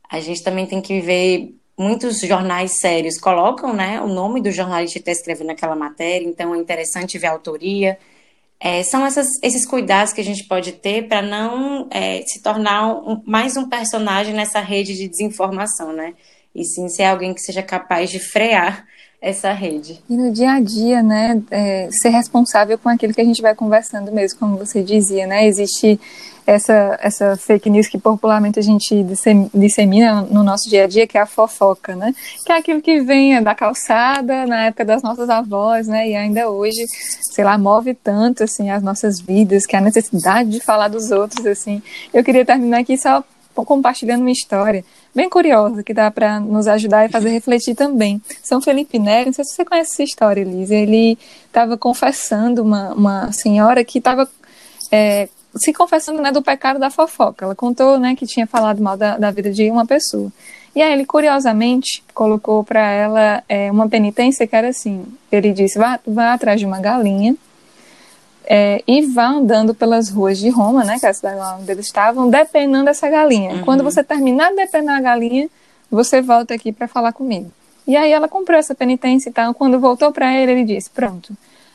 A 0.09 0.21
gente 0.21 0.43
também 0.43 0.67
tem 0.67 0.81
que 0.81 1.01
ver 1.01 1.55
muitos 1.77 2.21
jornais 2.21 2.79
sérios 2.81 3.19
colocam, 3.19 3.73
né, 3.73 4.01
o 4.01 4.09
nome 4.09 4.41
do 4.43 4.51
jornalista 4.51 4.99
que 4.99 5.11
está 5.11 5.13
escrevendo 5.13 5.51
aquela 5.51 5.77
matéria, 5.77 6.27
então 6.27 6.55
é 6.55 6.59
interessante 6.59 7.19
ver 7.19 7.29
a 7.29 7.33
autoria. 7.33 7.99
É, 8.61 8.83
são 8.83 9.07
essas, 9.07 9.29
esses 9.43 9.65
cuidados 9.65 10.13
que 10.13 10.21
a 10.21 10.25
gente 10.25 10.45
pode 10.45 10.73
ter 10.73 11.07
para 11.07 11.23
não 11.23 11.89
é, 11.91 12.23
se 12.23 12.43
tornar 12.43 12.89
um, 12.89 13.23
mais 13.25 13.57
um 13.57 13.69
personagem 13.69 14.35
nessa 14.35 14.61
rede 14.61 14.97
de 14.97 15.09
desinformação, 15.09 15.93
né? 15.93 16.15
E 16.55 16.65
sim 16.65 16.89
ser 16.89 17.05
alguém 17.05 17.33
que 17.33 17.41
seja 17.41 17.63
capaz 17.63 18.11
de 18.11 18.19
frear 18.19 18.85
essa 19.21 19.53
rede. 19.53 20.01
E 20.09 20.17
no 20.17 20.33
dia 20.33 20.53
a 20.53 20.61
dia, 20.61 21.03
né, 21.03 21.43
é, 21.51 21.89
ser 21.91 22.11
responsável 22.11 22.79
com 22.79 22.89
aquilo 22.89 23.13
que 23.13 23.21
a 23.21 23.25
gente 23.25 23.43
vai 23.43 23.55
conversando 23.55 24.13
mesmo, 24.13 24.39
como 24.39 24.57
você 24.57 24.83
dizia, 24.83 25.27
né, 25.27 25.47
existe 25.47 25.99
essa, 26.47 26.99
essa 27.03 27.37
fake 27.37 27.69
news 27.69 27.89
que 27.89 27.99
popularmente 27.99 28.59
a 28.59 28.63
gente 28.63 29.05
dissemina 29.53 30.23
no 30.23 30.43
nosso 30.43 30.71
dia 30.71 30.85
a 30.85 30.87
dia, 30.87 31.07
que 31.07 31.19
é 31.19 31.21
a 31.21 31.27
fofoca, 31.27 31.97
né, 31.97 32.15
que 32.47 32.53
é 32.53 32.57
aquilo 32.57 32.81
que 32.81 33.01
vem 33.01 33.43
da 33.43 33.57
calçada 33.57 34.47
na 34.47 34.67
época 34.67 34.85
das 34.85 35.03
nossas 35.03 35.29
avós, 35.29 35.89
né, 35.89 36.09
e 36.09 36.15
ainda 36.15 36.49
hoje, 36.49 36.85
sei 37.33 37.45
lá, 37.45 37.59
move 37.59 37.95
tanto, 37.95 38.45
assim, 38.45 38.71
as 38.71 38.83
nossas 38.85 39.21
vidas, 39.21 39.67
que 39.67 39.75
é 39.75 39.81
a 39.81 39.83
necessidade 39.83 40.49
de 40.49 40.61
falar 40.61 40.89
dos 40.89 41.11
outros, 41.11 41.45
assim. 41.45 41.83
Eu 42.15 42.23
queria 42.23 42.47
terminar 42.47 42.81
aqui 42.81 42.97
só 42.97 43.25
compartilhando 43.65 44.21
uma 44.21 44.31
história 44.31 44.85
bem 45.15 45.29
curiosa 45.29 45.83
que 45.83 45.95
dá 45.95 46.11
para 46.11 46.39
nos 46.41 46.67
ajudar 46.67 47.07
e 47.07 47.09
fazer 47.09 47.31
refletir 47.31 47.75
também. 47.75 48.21
São 48.43 48.61
Felipe 48.61 48.99
Neri, 48.99 49.27
não 49.27 49.33
sei 49.33 49.45
se 49.45 49.55
você 49.55 49.65
conhece 49.65 49.93
essa 49.93 50.03
história, 50.03 50.41
Elise, 50.41 50.75
ele 50.75 51.19
estava 51.47 51.77
confessando 51.77 52.63
uma, 52.63 52.93
uma 52.93 53.33
senhora 53.33 53.85
que 53.85 53.99
estava 53.99 54.29
é, 54.91 55.29
se 55.57 55.73
confessando 55.73 56.23
né, 56.23 56.31
do 56.31 56.43
pecado 56.43 56.79
da 56.79 56.91
fofoca. 56.91 57.45
Ela 57.45 57.55
contou 57.55 57.99
né, 57.99 58.15
que 58.15 58.27
tinha 58.27 58.47
falado 58.47 58.83
mal 58.83 58.97
da, 58.97 59.17
da 59.19 59.31
vida 59.31 59.51
de 59.51 59.71
uma 59.71 59.87
pessoa. 59.87 60.33
E 60.75 60.83
aí 60.83 60.93
ele, 60.93 61.05
curiosamente, 61.05 62.05
colocou 62.15 62.63
para 62.63 62.89
ela 62.89 63.43
é, 63.49 63.71
uma 63.71 63.89
penitência 63.89 64.47
que 64.47 64.55
era 64.55 64.69
assim: 64.69 65.05
ele 65.33 65.53
disse, 65.53 65.79
vá, 65.79 65.99
vá 66.07 66.35
atrás 66.35 66.61
de 66.61 66.67
uma 66.67 66.81
galinha 66.81 67.35
é, 68.51 68.83
e 68.87 69.03
vá 69.03 69.27
andando 69.27 69.75
pelas 69.75 70.09
ruas 70.09 70.39
de 70.39 70.49
Roma, 70.49 70.83
né, 70.83 70.99
que 70.99 71.05
é 71.05 71.11
a 71.11 71.13
cidade 71.13 71.61
onde 71.61 71.71
eles 71.71 71.85
estavam, 71.85 72.31
depenando 72.31 72.89
essa 72.89 73.07
galinha. 73.07 73.57
Uhum. 73.57 73.63
Quando 73.63 73.85
você 73.85 74.03
terminar 74.03 74.49
de 74.49 74.57
depenar 74.57 74.97
a 74.97 75.01
galinha, 75.03 75.51
você 75.91 76.23
volta 76.23 76.55
aqui 76.55 76.73
para 76.73 76.89
falar 76.89 77.13
comigo. 77.13 77.53
E 77.87 77.95
aí 77.95 78.11
ela 78.11 78.27
comprou 78.27 78.59
essa 78.59 78.75
penitência 78.75 79.29
e 79.29 79.33
tal. 79.33 79.53
Quando 79.53 79.79
voltou 79.79 80.11
para 80.13 80.35
ele, 80.35 80.53
ele 80.53 80.65
disse: 80.65 80.89
Pronto, 80.89 81.35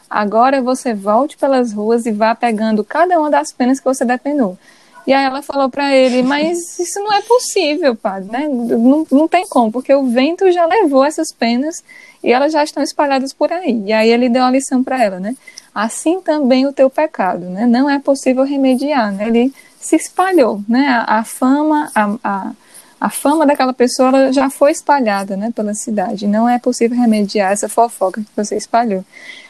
agora 0.10 0.62
você 0.64 0.96
volte 0.96 1.38
pelas 1.38 1.74
ruas 1.74 2.08
e 2.08 2.12
vá 2.12 2.34
pegando 2.34 2.84
cada 2.84 3.20
uma 3.20 3.30
das 3.30 3.52
penas 3.52 3.80
que 3.80 3.86
você 3.86 4.04
depenou. 4.04 4.58
E 5.06 5.14
aí 5.14 5.26
ela 5.26 5.42
falou 5.42 5.70
para 5.70 5.94
ele, 5.94 6.24
mas 6.24 6.80
isso 6.80 7.00
não 7.00 7.14
é 7.14 7.22
possível, 7.22 7.96
padre, 7.96 8.32
né? 8.32 8.48
Não, 8.48 9.06
não 9.12 9.28
tem 9.28 9.46
como, 9.48 9.72
porque 9.72 9.94
o 9.94 10.08
vento 10.08 10.50
já 10.52 10.66
levou 10.66 11.04
essas 11.04 11.32
penas 11.32 11.84
e 12.24 12.32
elas 12.32 12.54
já 12.54 12.64
estão 12.64 12.82
espalhadas 12.82 13.34
por 13.34 13.52
aí. 13.52 13.84
E 13.86 13.92
aí 13.92 14.10
ele 14.10 14.30
deu 14.30 14.44
a 14.44 14.50
lição 14.50 14.84
para 14.84 15.04
ela, 15.04 15.20
né? 15.20 15.36
Assim 15.74 16.22
também 16.22 16.66
o 16.66 16.74
teu 16.74 16.90
pecado, 16.90 17.46
né? 17.50 17.66
Não 17.66 17.90
é 17.90 18.00
possível 18.00 18.44
remediar, 18.44 19.12
né? 19.12 19.28
Ele 19.28 19.54
se 19.80 19.96
espalhou, 19.96 20.62
né? 20.68 20.88
A, 20.88 21.20
a 21.20 21.24
fama, 21.24 21.92
a, 21.96 22.16
a, 22.24 22.52
a, 23.00 23.10
fama 23.10 23.46
daquela 23.46 23.74
pessoa 23.74 24.32
já 24.32 24.50
foi 24.50 24.72
espalhada, 24.72 25.36
né? 25.36 25.52
Pela 25.56 25.74
cidade. 25.74 26.28
Não 26.28 26.48
é 26.48 26.60
possível 26.60 26.98
remediar 26.98 27.52
essa 27.52 27.68
fofoca 27.68 28.22
que 28.22 28.30
você 28.36 28.56
espalhou. 28.56 29.04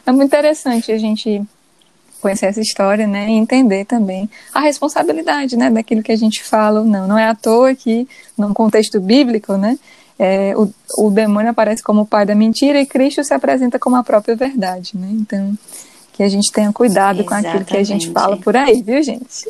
É 0.06 0.12
muito 0.12 0.28
interessante 0.28 0.92
a 0.92 0.98
gente 0.98 1.42
conhecer 2.22 2.46
essa 2.46 2.62
história, 2.62 3.06
né? 3.06 3.28
E 3.30 3.34
entender 3.34 3.86
também 3.86 4.30
a 4.54 4.62
responsabilidade, 4.62 5.58
né? 5.58 5.70
Daquilo 5.70 6.02
que 6.02 6.12
a 6.12 6.18
gente 6.18 6.42
fala 6.42 6.80
ou 6.80 6.86
não. 6.86 7.06
Não 7.06 7.18
é 7.18 7.28
à 7.28 7.36
toa 7.36 7.76
que, 7.76 8.08
num 8.38 8.54
contexto 8.54 9.00
bíblico, 9.02 9.58
né? 9.58 9.78
É, 10.18 10.54
o, 10.56 10.72
o 10.98 11.12
demônio 11.12 11.52
aparece 11.52 11.84
como 11.84 12.02
o 12.02 12.06
pai 12.06 12.26
da 12.26 12.34
mentira 12.34 12.80
e 12.80 12.86
Cristo 12.86 13.24
se 13.24 13.34
apresenta 13.34 13.78
como 13.78 13.98
a 13.98 14.04
própria 14.04 14.36
verdade, 14.36 14.92
né? 14.96 15.10
Então, 15.12 15.58
que 16.13 16.21
a 16.21 16.30
gente 16.30 16.52
tenha 16.52 16.71
cuidado 16.71 17.21
Exatamente. 17.21 17.43
com 17.43 17.49
aquilo 17.49 17.65
que 17.65 17.78
a 17.78 17.84
gente 17.84 18.12
fala 18.12 18.38
por 18.38 18.56
aí, 18.56 18.82
viu, 18.84 19.02
gente? 19.02 19.43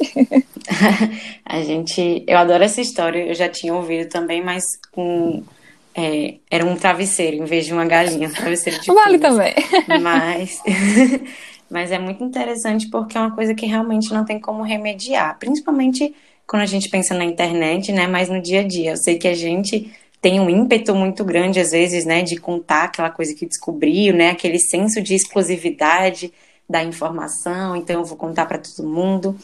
a 1.45 1.61
gente, 1.61 2.23
eu 2.25 2.37
adoro 2.37 2.63
essa 2.63 2.79
história, 2.79 3.27
eu 3.27 3.35
já 3.35 3.49
tinha 3.49 3.73
ouvido 3.73 4.09
também, 4.09 4.41
mas 4.41 4.63
com 4.91 5.43
é, 5.93 6.35
era 6.49 6.65
um 6.65 6.75
travesseiro 6.75 7.37
em 7.37 7.45
vez 7.45 7.65
de 7.65 7.73
uma 7.73 7.85
galinha, 7.85 8.29
um 8.29 8.31
travesseiro 8.31 8.81
de 8.81 8.87
Vale 8.87 9.19
também. 9.19 9.53
Mas, 10.01 10.61
mas 11.69 11.91
é 11.91 11.99
muito 11.99 12.23
interessante 12.23 12.89
porque 12.89 13.17
é 13.17 13.21
uma 13.21 13.35
coisa 13.35 13.53
que 13.53 13.65
realmente 13.65 14.13
não 14.13 14.23
tem 14.23 14.39
como 14.39 14.63
remediar, 14.63 15.37
principalmente 15.37 16.15
quando 16.47 16.61
a 16.61 16.67
gente 16.67 16.89
pensa 16.89 17.13
na 17.13 17.25
internet, 17.25 17.91
né? 17.91 18.07
Mas 18.07 18.29
no 18.29 18.41
dia 18.41 18.61
a 18.61 18.67
dia, 18.67 18.91
eu 18.91 18.97
sei 18.97 19.17
que 19.17 19.27
a 19.27 19.35
gente 19.35 19.91
tem 20.21 20.39
um 20.39 20.49
ímpeto 20.49 20.95
muito 20.95 21.25
grande 21.25 21.59
às 21.59 21.71
vezes, 21.71 22.05
né, 22.05 22.21
de 22.21 22.37
contar 22.37 22.85
aquela 22.85 23.09
coisa 23.09 23.35
que 23.35 23.45
descobriu, 23.45 24.13
né, 24.13 24.29
aquele 24.29 24.57
senso 24.57 25.01
de 25.01 25.13
exclusividade 25.13 26.31
da 26.69 26.83
informação, 26.83 27.75
então 27.75 27.99
eu 27.99 28.05
vou 28.05 28.17
contar 28.17 28.45
para 28.45 28.57
todo 28.57 28.87
mundo. 28.87 29.35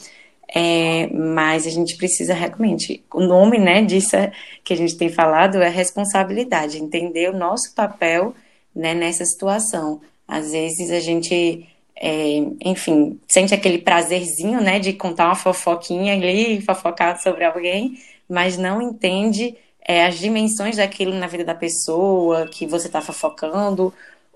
É, 0.52 1.06
mas 1.12 1.64
a 1.64 1.70
gente 1.70 1.96
precisa 1.96 2.34
realmente, 2.34 3.04
o 3.14 3.20
nome 3.20 3.56
né, 3.56 3.82
disso 3.82 4.16
é, 4.16 4.32
que 4.64 4.72
a 4.72 4.76
gente 4.76 4.96
tem 4.96 5.08
falado 5.08 5.62
é 5.62 5.68
responsabilidade, 5.68 6.82
entender 6.82 7.30
o 7.30 7.36
nosso 7.36 7.72
papel 7.72 8.34
né, 8.74 8.92
nessa 8.92 9.24
situação. 9.24 10.00
Às 10.26 10.50
vezes 10.50 10.90
a 10.90 10.98
gente, 10.98 11.68
é, 11.94 12.42
enfim, 12.64 13.20
sente 13.28 13.54
aquele 13.54 13.78
prazerzinho 13.78 14.60
né, 14.60 14.80
de 14.80 14.92
contar 14.92 15.26
uma 15.26 15.36
fofoquinha 15.36 16.14
ali, 16.14 16.60
fofocar 16.62 17.20
sobre 17.22 17.44
alguém, 17.44 17.94
mas 18.28 18.58
não 18.58 18.82
entende 18.82 19.56
é, 19.86 20.04
as 20.06 20.18
dimensões 20.18 20.76
daquilo 20.76 21.14
na 21.14 21.26
vida 21.26 21.44
da 21.44 21.54
pessoa 21.54 22.46
que 22.48 22.66
você 22.66 22.86
está 22.86 23.00
fofocando, 23.00 23.92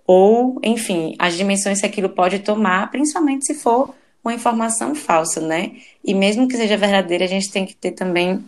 ou, 0.07 0.61
enfim, 0.62 1.14
as 1.19 1.37
dimensões 1.37 1.81
que 1.81 1.87
aquilo 1.87 2.09
pode 2.09 2.40
tomar, 2.40 2.90
principalmente 2.90 3.47
se 3.47 3.55
for 3.55 3.95
uma 4.23 4.35
informação 4.35 4.95
falsa, 4.95 5.40
né? 5.40 5.73
E 6.05 6.14
mesmo 6.14 6.49
que 6.49 6.57
seja 6.57 6.77
verdadeira, 6.77 7.25
a 7.25 7.29
gente 7.29 7.51
tem 7.51 7.67
que 7.67 7.75
ter 7.75 7.93
também 7.93 8.43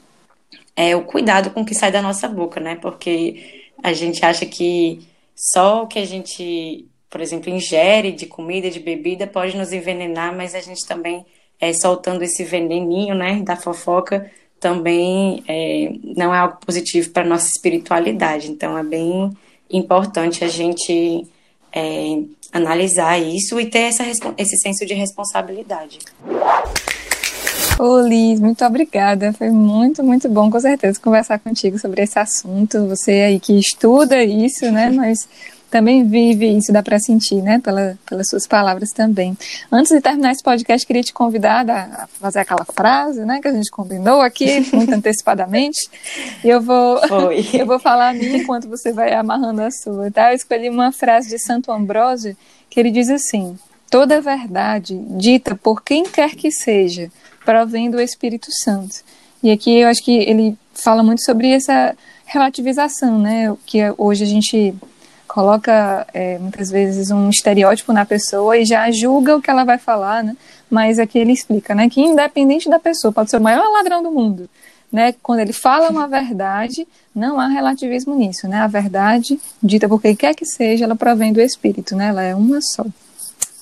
é, 0.75 0.95
o 0.97 1.03
cuidado 1.03 1.51
com 1.51 1.63
o 1.63 1.65
que 1.65 1.75
sai 1.75 1.91
da 1.91 2.03
nossa 2.03 2.29
boca, 2.29 2.61
né? 2.61 2.77
Porque 2.77 3.73
a 3.83 3.93
gente 3.93 4.25
acha 4.25 4.47
que 4.47 5.07
só 5.35 5.83
o 5.83 5.87
que 5.87 5.99
a 5.99 6.07
gente, 6.07 6.87
por 7.11 7.21
exemplo, 7.21 7.51
ingere 7.51 8.13
de 8.13 8.27
comida, 8.27 8.71
de 8.71 8.81
bebida, 8.81 9.27
pode 9.27 9.57
nos 9.57 9.73
envenenar, 9.73 10.35
mas 10.35 10.55
a 10.55 10.61
gente 10.61 10.87
também 10.87 11.25
é, 11.61 11.73
soltando 11.73 12.23
esse 12.23 12.45
veneninho, 12.45 13.15
né, 13.15 13.43
da 13.43 13.57
fofoca, 13.57 14.31
também 14.61 15.43
é, 15.47 15.93
não 16.17 16.35
é 16.35 16.39
algo 16.39 16.59
positivo 16.65 17.11
para 17.11 17.25
nossa 17.25 17.49
espiritualidade. 17.49 18.51
Então 18.51 18.77
é 18.77 18.83
bem 18.83 19.31
importante 19.71 20.45
a 20.45 20.49
gente 20.49 21.27
é, 21.77 22.23
analisar 22.51 23.19
isso 23.19 23.61
e 23.61 23.67
ter 23.67 23.81
essa, 23.81 24.03
esse 24.39 24.57
senso 24.57 24.87
de 24.87 24.95
responsabilidade. 24.95 25.99
Ô 27.79 28.01
Liz, 28.01 28.41
muito 28.41 28.65
obrigada. 28.65 29.35
Foi 29.35 29.51
muito, 29.51 30.03
muito 30.03 30.27
bom, 30.31 30.51
com 30.51 30.59
certeza, 30.59 30.99
conversar 30.99 31.39
contigo 31.39 31.79
sobre 31.79 32.03
esse 32.03 32.19
assunto. 32.19 32.89
Você 32.89 33.13
aí 33.13 33.39
que 33.39 33.59
estuda 33.59 34.25
isso, 34.25 34.73
né? 34.73 34.89
Mas 34.97 35.29
também 35.71 36.07
vive 36.09 36.47
isso, 36.57 36.73
dá 36.73 36.83
para 36.83 36.99
sentir, 36.99 37.43
né? 37.43 37.59
Pela, 37.59 37.99
pelas 38.09 38.29
suas 38.29 38.47
palavras 38.47 38.91
também. 38.91 39.37
Antes 39.71 39.93
de 39.93 40.01
terminar 40.01 40.33
esse 40.33 40.43
podcast, 40.43 40.87
queria 40.87 41.03
te 41.03 41.13
convidar 41.13 41.69
a 41.69 42.07
fazer 42.21 42.41
aquela 42.41 42.65
frase, 42.65 43.25
né? 43.25 43.41
Que 43.41 43.49
a 43.49 43.53
gente 43.53 43.71
combinou 43.71 44.21
aqui, 44.21 44.61
muito 44.75 44.93
antecipadamente. 44.93 45.79
E 46.45 46.49
eu 46.49 46.61
vou, 46.61 47.01
eu 47.53 47.67
vou 47.67 47.79
falar 47.79 48.11
a 48.11 48.15
minha 48.15 48.39
enquanto 48.39 48.69
você 48.69 48.93
vai 48.93 49.13
amarrando 49.13 49.63
a 49.63 49.71
sua, 49.71 50.11
tá? 50.11 50.33
Eu 50.33 50.37
escolhi 50.37 50.69
uma 50.69 50.93
frase 50.93 51.29
de 51.29 51.39
Santo 51.39 51.73
Ambrósio 51.73 52.37
que 52.71 52.79
ele 52.79 52.91
diz 52.91 53.11
assim: 53.11 53.59
Toda 53.91 54.21
verdade 54.21 54.99
dita 55.11 55.55
por 55.55 55.83
quem 55.83 56.05
quer 56.05 56.35
que 56.35 56.51
seja 56.51 57.11
provém 57.45 57.91
do 57.91 58.01
Espírito 58.01 58.49
Santo. 58.63 58.97
E 59.43 59.51
aqui 59.51 59.79
eu 59.79 59.89
acho 59.89 60.03
que 60.03 60.13
ele 60.13 60.57
fala 60.75 61.03
muito 61.03 61.25
sobre 61.25 61.51
essa 61.51 61.97
relativização, 62.25 63.19
né? 63.19 63.57
Que 63.65 63.81
hoje 63.97 64.25
a 64.25 64.27
gente 64.27 64.75
coloca 65.37 66.07
é, 66.15 66.39
muitas 66.39 66.71
vezes 66.71 67.11
um 67.11 67.29
estereótipo 67.29 67.93
na 67.93 68.07
pessoa 68.07 68.57
e 68.57 68.65
já 68.65 68.91
julga 68.91 69.37
o 69.37 69.43
que 69.43 69.51
ela 69.51 69.65
vai 69.65 69.77
falar, 69.77 70.25
né? 70.25 70.35
Mas 70.71 70.99
aqui 70.99 71.19
ele 71.19 71.31
explica, 71.31 71.75
né, 71.75 71.91
que 71.91 72.01
independente 72.01 72.71
da 72.71 72.79
pessoa, 72.79 73.13
pode 73.13 73.29
ser 73.29 73.37
o 73.37 73.43
maior 73.43 73.71
ladrão 73.71 74.03
do 74.03 74.11
mundo, 74.11 74.49
né? 74.91 75.15
Quando 75.23 75.41
ele 75.41 75.53
fala 75.53 75.91
uma 75.91 76.09
verdade, 76.09 76.89
não 77.15 77.39
há 77.39 77.49
relativismo 77.49 78.15
nisso, 78.15 78.49
né? 78.49 78.61
A 78.61 78.67
verdade, 78.67 79.39
dita 79.63 79.87
por 79.87 80.01
quem 80.01 80.17
quer 80.17 80.35
que 80.35 80.47
seja, 80.47 80.87
ela 80.87 80.97
provém 80.97 81.35
do 81.35 81.41
Espírito, 81.43 81.95
né? 81.95 82.09
Ela 82.09 82.23
é 82.23 82.35
uma 82.35 82.63
só. 82.63 82.87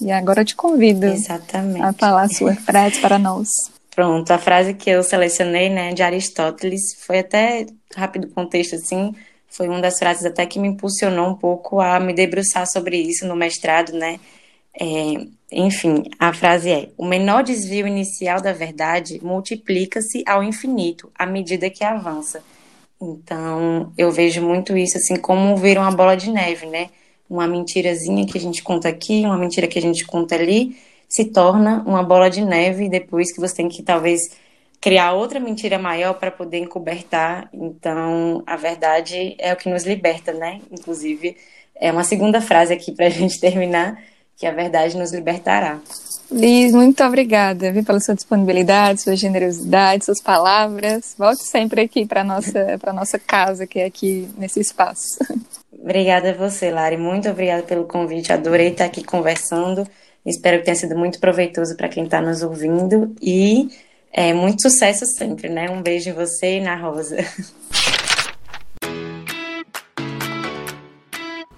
E 0.00 0.12
agora 0.12 0.42
eu 0.42 0.44
te 0.44 0.54
convido 0.54 1.06
Exatamente. 1.06 1.82
a 1.82 1.92
falar 1.92 2.22
a 2.22 2.28
sua 2.28 2.54
frase 2.54 3.00
para 3.00 3.18
nós. 3.18 3.48
Pronto, 3.92 4.30
a 4.30 4.38
frase 4.38 4.74
que 4.74 4.90
eu 4.90 5.02
selecionei, 5.02 5.68
né, 5.70 5.92
de 5.92 6.04
Aristóteles, 6.04 6.94
foi 7.04 7.18
até 7.18 7.66
rápido 7.96 8.28
contexto 8.28 8.76
assim, 8.76 9.12
foi 9.54 9.68
uma 9.68 9.80
das 9.80 9.98
frases 9.98 10.24
até 10.24 10.44
que 10.44 10.58
me 10.58 10.66
impulsionou 10.66 11.28
um 11.28 11.34
pouco 11.34 11.80
a 11.80 12.00
me 12.00 12.12
debruçar 12.12 12.66
sobre 12.66 12.96
isso 12.96 13.24
no 13.24 13.36
mestrado, 13.36 13.92
né? 13.92 14.18
É, 14.78 15.26
enfim, 15.52 16.02
a 16.18 16.32
frase 16.32 16.70
é: 16.70 16.88
o 16.98 17.06
menor 17.06 17.44
desvio 17.44 17.86
inicial 17.86 18.40
da 18.40 18.52
verdade 18.52 19.20
multiplica-se 19.22 20.24
ao 20.26 20.42
infinito 20.42 21.08
à 21.16 21.24
medida 21.24 21.70
que 21.70 21.84
avança. 21.84 22.42
Então, 23.00 23.92
eu 23.96 24.10
vejo 24.10 24.42
muito 24.42 24.76
isso 24.76 24.98
assim 24.98 25.16
como 25.16 25.56
ver 25.56 25.78
uma 25.78 25.92
bola 25.92 26.16
de 26.16 26.32
neve, 26.32 26.66
né? 26.66 26.90
Uma 27.30 27.46
mentirazinha 27.46 28.26
que 28.26 28.36
a 28.36 28.40
gente 28.40 28.60
conta 28.60 28.88
aqui, 28.88 29.24
uma 29.24 29.38
mentira 29.38 29.68
que 29.68 29.78
a 29.78 29.82
gente 29.82 30.04
conta 30.04 30.34
ali, 30.34 30.76
se 31.08 31.26
torna 31.26 31.84
uma 31.86 32.02
bola 32.02 32.28
de 32.28 32.44
neve 32.44 32.88
depois 32.88 33.32
que 33.32 33.40
você 33.40 33.54
tem 33.54 33.68
que 33.68 33.84
talvez 33.84 34.20
criar 34.85 35.14
outra 35.14 35.40
mentira 35.40 35.79
maior 35.79 36.12
para 36.12 36.31
poder 36.31 36.59
encobertar. 36.59 37.49
Então, 37.55 38.42
a 38.47 38.55
verdade 38.55 39.35
é 39.38 39.51
o 39.51 39.57
que 39.57 39.70
nos 39.70 39.85
liberta, 39.85 40.31
né? 40.31 40.61
Inclusive, 40.70 41.38
é 41.75 41.90
uma 41.90 42.05
segunda 42.05 42.38
frase 42.38 42.75
aqui 42.75 42.92
para 42.92 43.07
a 43.07 43.09
gente 43.09 43.40
terminar, 43.40 43.99
que 44.37 44.47
a 44.47 44.51
verdade 44.51 44.94
nos 44.94 45.11
libertará. 45.11 45.81
Liz, 46.31 46.75
muito 46.75 47.03
obrigada 47.03 47.73
viu, 47.73 47.83
pela 47.83 47.99
sua 47.99 48.14
disponibilidade, 48.14 49.01
sua 49.01 49.16
generosidade, 49.16 50.05
suas 50.05 50.20
palavras. 50.20 51.14
Volte 51.16 51.44
sempre 51.44 51.81
aqui 51.81 52.05
para 52.05 52.23
nossa 52.23 52.77
para 52.79 52.92
nossa 52.92 53.18
casa, 53.18 53.66
que 53.66 53.81
é 53.81 53.87
aqui 53.87 54.29
nesse 54.37 54.61
espaço. 54.61 55.07
Obrigada 55.73 56.33
a 56.33 56.35
você, 56.35 56.70
Lari. 56.70 56.99
Muito 56.99 57.27
obrigada 57.31 57.62
pelo 57.62 57.85
convite. 57.85 58.35
Adorei 58.35 58.68
estar 58.68 58.85
aqui 58.85 59.03
conversando. 59.03 59.87
Espero 60.27 60.59
que 60.59 60.64
tenha 60.64 60.77
sido 60.77 60.94
muito 60.94 61.18
proveitoso 61.20 61.75
para 61.75 61.88
quem 61.88 62.05
está 62.05 62.20
nos 62.20 62.42
ouvindo. 62.42 63.14
E 63.23 63.68
é, 64.16 64.33
muito 64.33 64.62
sucesso 64.62 65.05
sempre, 65.05 65.48
né? 65.48 65.68
Um 65.68 65.83
beijo 65.83 66.11
em 66.11 66.12
você 66.12 66.59
e 66.59 66.61
na 66.61 66.77
Rosa. 66.77 67.16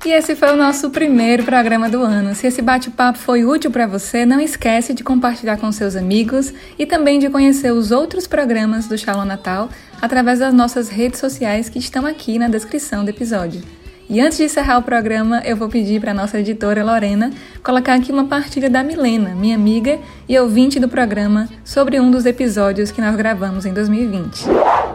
E 0.07 0.11
esse 0.12 0.37
foi 0.37 0.53
o 0.53 0.57
nosso 0.57 0.88
primeiro 0.90 1.42
programa 1.42 1.90
do 1.90 2.01
ano. 2.01 2.33
Se 2.33 2.47
esse 2.47 2.62
bate-papo 2.62 3.19
foi 3.19 3.45
útil 3.45 3.73
para 3.73 3.88
você, 3.88 4.25
não 4.25 4.40
esquece 4.40 4.95
de 4.95 5.03
compartilhar 5.03 5.57
com 5.59 5.71
seus 5.73 5.97
amigos 5.97 6.55
e 6.79 6.87
também 6.87 7.19
de 7.19 7.29
conhecer 7.29 7.73
os 7.73 7.90
outros 7.90 8.27
programas 8.27 8.87
do 8.87 8.97
Shalom 8.97 9.25
Natal 9.25 9.69
através 10.01 10.38
das 10.38 10.55
nossas 10.55 10.88
redes 10.88 11.19
sociais 11.19 11.69
que 11.69 11.81
estão 11.81 12.07
aqui 12.07 12.38
na 12.38 12.47
descrição 12.47 13.05
do 13.05 13.11
episódio. 13.11 13.62
E 14.09 14.21
antes 14.21 14.38
de 14.38 14.45
encerrar 14.45 14.79
o 14.79 14.83
programa, 14.83 15.42
eu 15.45 15.57
vou 15.57 15.69
pedir 15.69 16.01
para 16.01 16.14
nossa 16.14 16.38
editora 16.38 16.85
Lorena 16.85 17.33
colocar 17.61 17.95
aqui 17.95 18.12
uma 18.12 18.27
partilha 18.27 18.71
da 18.71 18.85
Milena, 18.85 19.31
minha 19.31 19.57
amiga 19.57 19.99
e 20.29 20.38
ouvinte 20.38 20.79
do 20.79 20.88
programa, 20.88 21.49
sobre 21.64 21.99
um 21.99 22.09
dos 22.09 22.25
episódios 22.25 22.92
que 22.92 23.01
nós 23.01 23.16
gravamos 23.16 23.66
em 23.66 23.75
2020. 23.75 24.45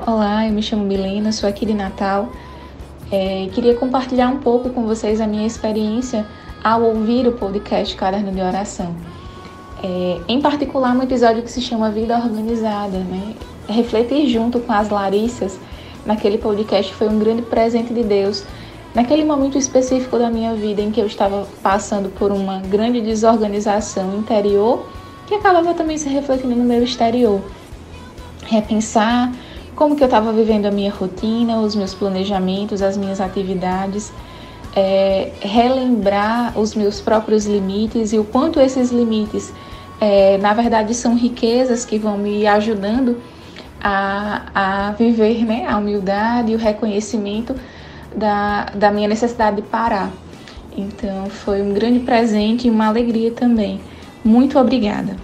Olá, 0.07 0.47
eu 0.47 0.53
me 0.53 0.63
chamo 0.63 0.85
Milena, 0.85 1.33
sou 1.33 1.49
aqui 1.49 1.65
de 1.65 1.73
Natal. 1.73 2.31
É, 3.11 3.49
queria 3.51 3.75
compartilhar 3.75 4.29
um 4.29 4.37
pouco 4.37 4.69
com 4.69 4.85
vocês 4.85 5.19
a 5.19 5.27
minha 5.27 5.45
experiência 5.45 6.25
ao 6.63 6.81
ouvir 6.81 7.27
o 7.27 7.33
podcast 7.33 7.93
Caderno 7.97 8.31
de 8.31 8.39
Oração. 8.39 8.95
É, 9.83 10.21
em 10.29 10.39
particular, 10.39 10.95
um 10.95 11.03
episódio 11.03 11.43
que 11.43 11.51
se 11.51 11.59
chama 11.59 11.91
Vida 11.91 12.15
Organizada. 12.15 12.99
Né? 12.99 13.33
Refletir 13.67 14.29
junto 14.29 14.61
com 14.61 14.71
as 14.71 14.89
Larissas 14.89 15.59
naquele 16.05 16.37
podcast 16.37 16.93
foi 16.93 17.09
um 17.09 17.19
grande 17.19 17.41
presente 17.41 17.93
de 17.93 18.03
Deus 18.03 18.45
Naquele 18.93 19.23
momento 19.23 19.57
específico 19.57 20.19
da 20.19 20.29
minha 20.29 20.53
vida 20.53 20.81
em 20.81 20.91
que 20.91 20.99
eu 20.99 21.05
estava 21.05 21.47
passando 21.63 22.09
por 22.09 22.31
uma 22.31 22.59
grande 22.59 22.99
desorganização 22.99 24.17
interior, 24.17 24.85
que 25.27 25.35
acabava 25.35 25.73
também 25.73 25.97
se 25.97 26.09
refletindo 26.09 26.55
no 26.55 26.63
meu 26.65 26.83
exterior. 26.83 27.41
Repensar 28.43 29.31
como 29.75 29.95
que 29.95 30.03
eu 30.03 30.07
estava 30.07 30.33
vivendo 30.33 30.65
a 30.65 30.71
minha 30.71 30.91
rotina, 30.91 31.59
os 31.61 31.73
meus 31.73 31.93
planejamentos, 31.93 32.81
as 32.81 32.97
minhas 32.97 33.21
atividades, 33.21 34.11
é, 34.75 35.31
relembrar 35.39 36.57
os 36.59 36.75
meus 36.75 36.99
próprios 36.99 37.45
limites 37.45 38.11
e 38.11 38.19
o 38.19 38.25
quanto 38.25 38.59
esses 38.59 38.91
limites, 38.91 39.53
é, 40.01 40.37
na 40.37 40.53
verdade, 40.53 40.93
são 40.93 41.15
riquezas 41.15 41.85
que 41.85 41.97
vão 41.97 42.17
me 42.17 42.45
ajudando 42.45 43.17
a, 43.81 44.41
a 44.53 44.91
viver 44.91 45.45
né, 45.45 45.65
a 45.65 45.77
humildade 45.77 46.51
e 46.51 46.55
o 46.55 46.57
reconhecimento 46.57 47.55
da, 48.15 48.65
da 48.73 48.91
minha 48.91 49.07
necessidade 49.07 49.57
de 49.57 49.61
parar. 49.63 50.11
Então 50.75 51.25
foi 51.29 51.61
um 51.61 51.73
grande 51.73 51.99
presente 51.99 52.67
e 52.67 52.71
uma 52.71 52.87
alegria 52.87 53.31
também. 53.31 53.79
Muito 54.23 54.57
obrigada. 54.57 55.15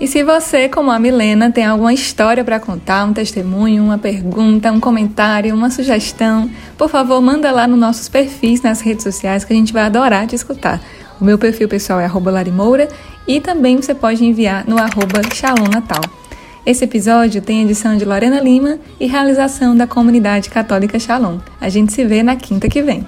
E 0.00 0.08
se 0.08 0.24
você, 0.24 0.68
como 0.68 0.90
a 0.90 0.98
Milena, 0.98 1.52
tem 1.52 1.64
alguma 1.64 1.92
história 1.92 2.44
para 2.44 2.58
contar, 2.58 3.04
um 3.04 3.12
testemunho, 3.12 3.82
uma 3.82 3.96
pergunta, 3.96 4.70
um 4.72 4.80
comentário, 4.80 5.54
uma 5.54 5.70
sugestão, 5.70 6.50
por 6.76 6.88
favor, 6.88 7.20
manda 7.22 7.50
lá 7.52 7.66
nos 7.66 7.78
nossos 7.78 8.08
perfis 8.08 8.60
nas 8.60 8.80
redes 8.80 9.04
sociais 9.04 9.44
que 9.44 9.52
a 9.52 9.56
gente 9.56 9.72
vai 9.72 9.84
adorar 9.84 10.26
te 10.26 10.34
escutar. 10.34 10.80
O 11.20 11.24
meu 11.24 11.38
perfil 11.38 11.68
pessoal 11.68 12.00
é 12.00 12.08
@larimoura 12.08 12.88
e 13.26 13.40
também 13.40 13.76
você 13.80 13.94
pode 13.94 14.24
enviar 14.24 14.64
no 14.66 14.78
arroba 14.78 15.22
Shalom 15.32 15.68
Natal. 15.72 16.02
Esse 16.66 16.84
episódio 16.84 17.42
tem 17.42 17.62
edição 17.62 17.94
de 17.94 18.06
Lorena 18.06 18.40
Lima 18.40 18.78
e 18.98 19.06
realização 19.06 19.76
da 19.76 19.86
comunidade 19.86 20.48
católica 20.48 20.98
Shalom. 20.98 21.38
A 21.60 21.68
gente 21.68 21.92
se 21.92 22.06
vê 22.06 22.22
na 22.22 22.36
quinta 22.36 22.70
que 22.70 22.82
vem. 22.82 23.06